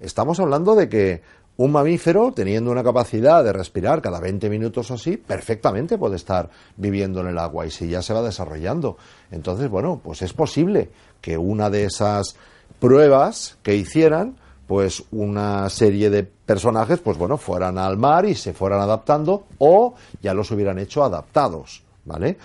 estamos 0.00 0.38
hablando 0.38 0.74
de 0.74 0.88
que 0.90 1.22
un 1.62 1.70
mamífero, 1.70 2.32
teniendo 2.32 2.72
una 2.72 2.82
capacidad 2.82 3.44
de 3.44 3.52
respirar 3.52 4.02
cada 4.02 4.18
20 4.18 4.50
minutos 4.50 4.90
o 4.90 4.94
así, 4.94 5.16
perfectamente 5.16 5.96
puede 5.96 6.16
estar 6.16 6.50
viviendo 6.76 7.20
en 7.20 7.28
el 7.28 7.38
agua 7.38 7.64
y 7.64 7.70
si 7.70 7.88
ya 7.88 8.02
se 8.02 8.12
va 8.12 8.20
desarrollando. 8.20 8.96
Entonces, 9.30 9.70
bueno, 9.70 10.00
pues 10.02 10.22
es 10.22 10.32
posible 10.32 10.90
que 11.20 11.38
una 11.38 11.70
de 11.70 11.84
esas 11.84 12.34
pruebas 12.80 13.58
que 13.62 13.76
hicieran, 13.76 14.38
pues 14.66 15.04
una 15.12 15.70
serie 15.70 16.10
de 16.10 16.24
personajes, 16.24 16.98
pues 16.98 17.16
bueno, 17.16 17.36
fueran 17.36 17.78
al 17.78 17.96
mar 17.96 18.24
y 18.24 18.34
se 18.34 18.52
fueran 18.52 18.80
adaptando 18.80 19.44
o 19.58 19.94
ya 20.20 20.34
los 20.34 20.50
hubieran 20.50 20.80
hecho 20.80 21.04
adaptados, 21.04 21.84
¿vale? 22.04 22.38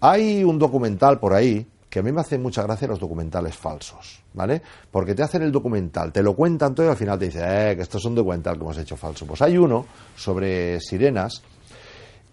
Hay 0.00 0.42
un 0.42 0.58
documental 0.58 1.20
por 1.20 1.32
ahí 1.32 1.64
que 1.88 2.00
a 2.00 2.02
mí 2.02 2.12
me 2.12 2.20
hace 2.20 2.38
mucha 2.38 2.62
gracia 2.62 2.86
los 2.88 3.00
documentales 3.00 3.56
falsos, 3.56 4.22
¿vale? 4.34 4.60
Porque 4.90 5.14
te 5.14 5.22
hacen 5.22 5.42
el 5.42 5.52
documental, 5.52 6.12
te 6.12 6.22
lo 6.22 6.34
cuentan 6.34 6.74
todo 6.74 6.86
y 6.86 6.90
al 6.90 6.96
final 6.96 7.18
te 7.18 7.26
dicen, 7.26 7.44
eh, 7.44 7.76
que 7.76 7.82
esto 7.82 7.98
es 7.98 8.04
un 8.04 8.14
documental 8.14 8.56
que 8.56 8.62
hemos 8.62 8.78
hecho 8.78 8.96
falso. 8.96 9.26
Pues 9.26 9.40
hay 9.42 9.56
uno 9.56 9.86
sobre 10.14 10.80
sirenas 10.80 11.42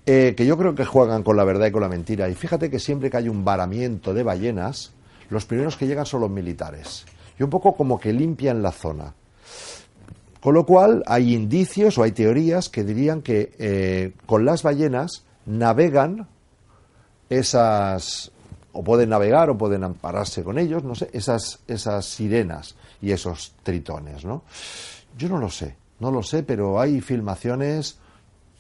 eh, 0.06 0.36
que 0.38 0.46
yo 0.46 0.58
creo 0.58 0.76
que 0.76 0.86
juegan 0.86 1.24
con 1.24 1.36
la 1.36 1.44
verdad 1.44 1.68
y 1.68 1.72
con 1.72 1.82
la 1.82 1.90
mentira. 1.90 2.30
Y 2.30 2.36
fíjate 2.36 2.70
que 2.70 2.80
siempre 2.80 3.10
que 3.10 3.18
hay 3.18 3.30
un 3.30 3.44
varamiento 3.44 4.14
de 4.14 4.24
ballenas, 4.24 4.94
los 5.30 5.46
primeros 5.46 5.78
que 5.78 5.88
llegan 5.88 6.06
son 6.06 6.22
los 6.22 6.30
militares. 6.30 7.06
Y 7.40 7.44
un 7.44 7.50
poco 7.50 7.76
como 7.76 8.00
que 8.00 8.14
limpian 8.14 8.62
la 8.62 8.72
zona. 8.72 9.14
Con 10.40 10.54
lo 10.54 10.66
cual 10.66 11.02
hay 11.08 11.34
indicios 11.34 11.98
o 11.98 12.04
hay 12.04 12.12
teorías 12.12 12.70
que 12.70 12.84
dirían 12.84 13.24
que 13.24 13.54
eh, 13.58 14.14
con 14.28 14.46
las 14.46 14.62
ballenas 14.62 15.24
navegan 15.48 16.28
esas 17.30 18.32
o 18.76 18.84
pueden 18.84 19.10
navegar 19.10 19.50
o 19.50 19.58
pueden 19.58 19.84
ampararse 19.84 20.44
con 20.44 20.60
ellos, 20.60 20.84
no 20.84 20.96
sé, 20.96 21.10
esas, 21.14 21.60
esas 21.68 22.06
sirenas 22.06 22.76
y 23.02 23.12
esos 23.12 23.54
tritones, 23.64 24.26
¿no? 24.26 24.44
Yo 25.18 25.30
no 25.30 25.38
lo 25.38 25.50
sé, 25.50 25.78
no 26.00 26.12
lo 26.12 26.22
sé, 26.22 26.44
pero 26.44 26.80
hay 26.80 27.00
filmaciones 27.00 27.98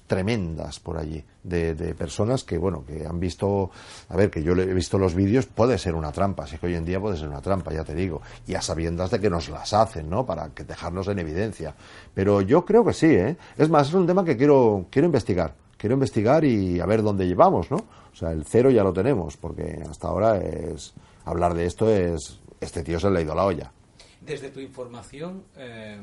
tremendas 0.08 0.80
por 0.80 0.98
allí 0.98 1.24
de, 1.44 1.74
de, 1.74 1.96
personas 1.96 2.44
que 2.44 2.60
bueno 2.60 2.86
que 2.86 3.08
han 3.08 3.20
visto 3.20 3.72
a 4.10 4.16
ver 4.16 4.30
que 4.30 4.44
yo 4.44 4.54
he 4.54 4.74
visto 4.74 5.00
los 5.00 5.16
vídeos 5.16 5.48
puede 5.48 5.80
ser 5.80 5.96
una 5.96 6.12
trampa 6.12 6.46
sí 6.46 6.60
que 6.60 6.68
hoy 6.68 6.76
en 6.76 6.86
día 6.86 7.00
puede 7.00 7.18
ser 7.18 7.28
una 7.28 7.42
trampa 7.42 7.74
ya 7.74 7.84
te 7.84 7.96
digo 7.96 8.22
y 8.46 8.54
a 8.54 8.62
sabiendas 8.62 9.10
de 9.10 9.20
que 9.20 9.32
nos 9.32 9.50
las 9.50 9.74
hacen 9.74 10.08
no 10.08 10.24
para 10.24 10.50
que 10.50 10.64
dejarnos 10.64 11.08
en 11.08 11.18
evidencia. 11.18 11.74
Pero 12.14 12.42
yo 12.42 12.64
creo 12.66 12.86
que 12.86 12.94
sí 12.94 13.08
eh 13.08 13.36
es 13.58 13.68
más 13.68 13.88
es 13.88 13.96
un 13.96 14.06
tema 14.06 14.24
que 14.24 14.38
quiero 14.38 14.86
quiero 14.92 15.08
investigar 15.08 15.65
quiero 15.86 15.94
investigar 15.94 16.44
y 16.44 16.80
a 16.80 16.86
ver 16.88 17.04
dónde 17.04 17.28
llevamos, 17.28 17.70
¿no? 17.70 17.78
O 17.78 18.16
sea, 18.16 18.32
el 18.32 18.44
cero 18.44 18.72
ya 18.72 18.84
lo 18.84 18.92
tenemos, 18.92 19.38
porque 19.38 19.84
hasta 19.88 20.08
ahora 20.08 20.38
es 20.38 20.96
hablar 21.26 21.54
de 21.54 21.68
esto 21.68 21.88
es 21.92 22.40
este 22.60 22.82
tío 22.82 23.00
se 23.00 23.12
le 23.12 23.20
ha 23.20 23.22
ido 23.22 23.36
la 23.36 23.46
olla. 23.46 23.72
Desde 24.20 24.50
tu 24.50 24.60
información, 24.62 25.44
eh, 25.56 26.02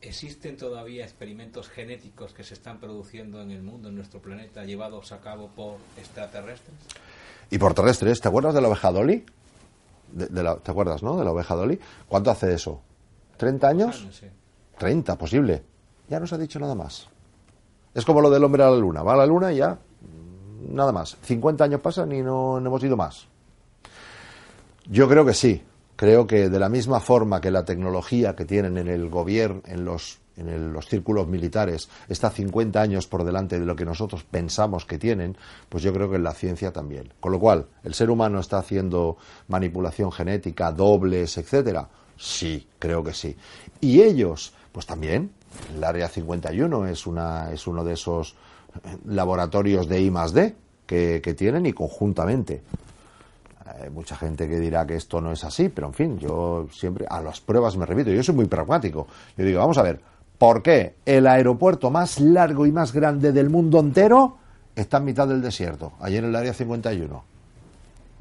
¿existen 0.00 0.56
todavía 0.56 1.02
experimentos 1.02 1.68
genéticos 1.68 2.32
que 2.32 2.44
se 2.44 2.54
están 2.54 2.78
produciendo 2.78 3.42
en 3.42 3.50
el 3.50 3.64
mundo, 3.64 3.88
en 3.88 3.96
nuestro 3.96 4.22
planeta, 4.22 4.62
llevados 4.64 5.10
a 5.10 5.20
cabo 5.20 5.48
por 5.48 5.78
extraterrestres? 5.98 6.76
Y 7.50 7.58
por 7.58 7.74
terrestres, 7.74 8.20
¿te 8.20 8.28
acuerdas 8.28 8.54
de 8.54 8.60
la 8.60 8.68
oveja 8.68 8.92
Dolly? 8.92 9.24
De, 10.12 10.42
la, 10.44 10.54
¿Te 10.58 10.70
acuerdas, 10.70 11.02
no? 11.02 11.16
De 11.16 11.24
la 11.24 11.32
oveja 11.32 11.56
Dolly. 11.56 11.76
¿Cuánto 12.06 12.30
hace 12.30 12.54
eso? 12.54 12.80
¿30 13.36 13.64
años? 13.64 14.00
años 14.00 14.16
sí. 14.16 14.26
30, 14.78 15.18
posible. 15.18 15.64
Ya 16.08 16.20
no 16.20 16.26
se 16.28 16.36
ha 16.36 16.38
dicho 16.38 16.60
nada 16.60 16.76
más. 16.76 17.08
Es 17.94 18.04
como 18.04 18.20
lo 18.20 18.30
del 18.30 18.42
hombre 18.44 18.62
a 18.62 18.70
la 18.70 18.76
luna. 18.76 19.02
Va 19.02 19.14
a 19.14 19.16
la 19.16 19.26
luna 19.26 19.52
y 19.52 19.56
ya, 19.56 19.78
nada 20.68 20.92
más. 20.92 21.16
50 21.22 21.64
años 21.64 21.80
pasan 21.80 22.12
y 22.12 22.22
no, 22.22 22.58
hemos 22.58 22.82
ido 22.82 22.96
más. 22.96 23.26
Yo 24.88 25.08
creo 25.08 25.24
que 25.24 25.34
sí. 25.34 25.62
Creo 25.96 26.26
que 26.26 26.48
de 26.48 26.58
la 26.58 26.68
misma 26.68 27.00
forma 27.00 27.40
que 27.40 27.50
la 27.50 27.64
tecnología 27.64 28.34
que 28.34 28.44
tienen 28.44 28.78
en 28.78 28.88
el 28.88 29.08
gobierno, 29.08 29.60
en 29.66 29.84
los, 29.84 30.18
en 30.36 30.72
los 30.72 30.88
círculos 30.88 31.28
militares, 31.28 31.88
está 32.08 32.30
50 32.30 32.80
años 32.80 33.06
por 33.06 33.22
delante 33.22 33.60
de 33.60 33.66
lo 33.66 33.76
que 33.76 33.84
nosotros 33.84 34.24
pensamos 34.24 34.84
que 34.84 34.98
tienen, 34.98 35.36
pues 35.68 35.84
yo 35.84 35.92
creo 35.92 36.10
que 36.10 36.16
en 36.16 36.24
la 36.24 36.32
ciencia 36.32 36.72
también. 36.72 37.12
Con 37.20 37.30
lo 37.30 37.38
cual, 37.38 37.66
¿el 37.84 37.94
ser 37.94 38.10
humano 38.10 38.40
está 38.40 38.58
haciendo 38.58 39.16
manipulación 39.48 40.10
genética, 40.10 40.72
dobles, 40.72 41.36
etcétera? 41.38 41.88
Sí, 42.16 42.66
creo 42.78 43.04
que 43.04 43.12
sí. 43.12 43.36
¿Y 43.80 44.00
ellos? 44.00 44.54
Pues 44.72 44.86
también. 44.86 45.30
El 45.74 45.84
Área 45.84 46.08
51 46.08 46.86
es, 46.86 47.06
una, 47.06 47.50
es 47.52 47.66
uno 47.66 47.84
de 47.84 47.94
esos 47.94 48.36
laboratorios 49.06 49.88
de 49.88 50.00
I 50.00 50.10
más 50.10 50.32
D 50.32 50.54
que, 50.86 51.34
tienen 51.36 51.64
y 51.66 51.72
conjuntamente. 51.72 52.62
Hay 53.82 53.90
mucha 53.90 54.16
gente 54.16 54.48
que 54.48 54.58
dirá 54.58 54.86
que 54.86 54.96
esto 54.96 55.20
no 55.20 55.32
es 55.32 55.42
así, 55.44 55.70
pero 55.70 55.86
en 55.86 55.94
fin, 55.94 56.18
yo 56.18 56.66
siempre 56.70 57.06
a 57.08 57.20
las 57.22 57.40
pruebas 57.40 57.76
me 57.76 57.86
repito. 57.86 58.10
Yo 58.10 58.22
soy 58.22 58.34
muy 58.34 58.46
pragmático. 58.46 59.06
Yo 59.36 59.44
digo, 59.44 59.60
vamos 59.60 59.78
a 59.78 59.82
ver, 59.82 60.00
¿por 60.36 60.62
qué 60.62 60.96
el 61.06 61.26
aeropuerto 61.26 61.90
más 61.90 62.20
largo 62.20 62.66
y 62.66 62.72
más 62.72 62.92
grande 62.92 63.32
del 63.32 63.48
mundo 63.48 63.80
entero 63.80 64.36
está 64.76 64.98
en 64.98 65.04
mitad 65.04 65.26
del 65.26 65.40
desierto, 65.40 65.92
allí 66.00 66.18
en 66.18 66.26
el 66.26 66.36
Área 66.36 66.52
51? 66.52 67.24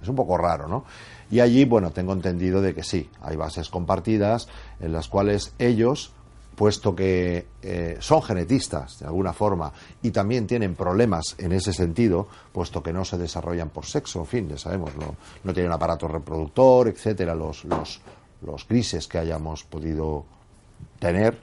Es 0.02 0.08
un 0.08 0.16
poco 0.16 0.38
raro, 0.38 0.68
¿no? 0.68 0.86
Y 1.30 1.40
allí, 1.40 1.66
bueno, 1.66 1.92
tengo 1.92 2.14
entendido 2.14 2.62
de 2.62 2.74
que 2.74 2.84
sí, 2.84 3.10
hay 3.22 3.36
bases 3.36 3.70
compartidas 3.70 4.48
en 4.80 4.94
las 4.94 5.08
cuales 5.08 5.54
ellos 5.60 6.14
puesto 6.56 6.96
que 6.96 7.48
eh, 7.62 7.98
son 8.00 8.22
genetistas 8.22 9.00
de 9.00 9.06
alguna 9.06 9.34
forma 9.34 9.72
y 10.02 10.12
también 10.12 10.48
tienen 10.48 10.76
problemas 10.76 11.36
en 11.38 11.52
ese 11.54 11.74
sentido, 11.74 12.28
puesto 12.52 12.84
que 12.84 12.94
no 12.94 13.06
se 13.06 13.18
desarrollan 13.18 13.70
por 13.70 13.86
sexo, 13.86 14.20
en 14.20 14.26
fin, 14.26 14.50
ya 14.50 14.58
sabemos, 14.58 14.96
no, 14.96 15.16
no 15.44 15.54
tienen 15.54 15.72
aparato 15.72 16.08
reproductor, 16.08 16.88
etcétera, 16.88 17.34
los, 17.36 17.64
los, 17.66 18.02
los 18.46 18.68
grises 18.68 19.08
que 19.08 19.18
hayamos 19.18 19.64
podido 19.64 20.26
tener, 21.00 21.40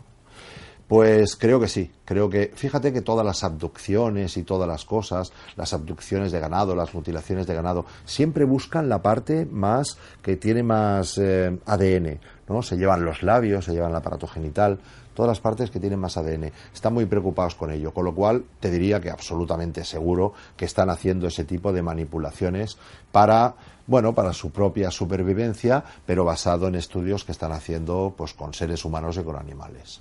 pues 0.89 1.37
creo 1.37 1.61
que 1.61 1.69
sí, 1.69 1.91
creo 2.07 2.31
que, 2.31 2.51
fíjate 2.55 2.95
que 2.95 3.03
todas 3.03 3.25
las 3.25 3.45
abducciones 3.45 4.39
y 4.39 4.43
todas 4.43 4.67
las 4.67 4.87
cosas, 4.87 5.33
las 5.55 5.75
abducciones 5.75 6.33
de 6.33 6.41
ganado, 6.41 6.75
las 6.75 6.95
mutilaciones 6.95 7.47
de 7.47 7.55
ganado, 7.55 7.85
siempre 8.07 8.47
buscan 8.47 8.89
la 8.89 9.03
parte 9.03 9.45
más 9.45 9.99
que 10.23 10.37
tiene 10.37 10.63
más 10.63 11.19
eh, 11.19 11.59
ADN, 11.67 12.19
¿no? 12.49 12.63
Se 12.63 12.79
llevan 12.79 13.05
los 13.05 13.23
labios, 13.23 13.67
se 13.67 13.73
llevan 13.73 13.91
el 13.91 13.97
aparato 13.97 14.27
genital, 14.27 14.79
todas 15.13 15.29
las 15.29 15.41
partes 15.41 15.71
que 15.71 15.79
tienen 15.79 15.99
más 15.99 16.17
ADN. 16.17 16.53
Están 16.73 16.95
muy 16.95 17.05
preocupados 17.05 17.55
con 17.55 17.71
ello, 17.71 17.93
con 17.93 18.07
lo 18.07 18.15
cual 18.15 18.45
te 18.59 18.71
diría 18.71 18.99
que 18.99 19.11
absolutamente 19.11 19.85
seguro 19.85 20.33
que 20.57 20.65
están 20.65 20.89
haciendo 20.89 21.27
ese 21.27 21.45
tipo 21.45 21.71
de 21.71 21.83
manipulaciones 21.83 22.79
para, 23.13 23.57
bueno, 23.87 24.15
para 24.15 24.33
su 24.33 24.53
propia 24.53 24.91
supervivencia, 24.91 25.85
pero 26.07 26.25
basado 26.25 26.67
en 26.67 26.77
estudios 26.77 27.25
que 27.25 27.33
están 27.33 27.53
haciendo 27.53 28.15
pues 28.17 28.33
con 28.33 28.55
seres 28.55 28.87
humanos 28.87 29.19
y 29.19 29.23
con 29.23 29.37
animales. 29.37 30.01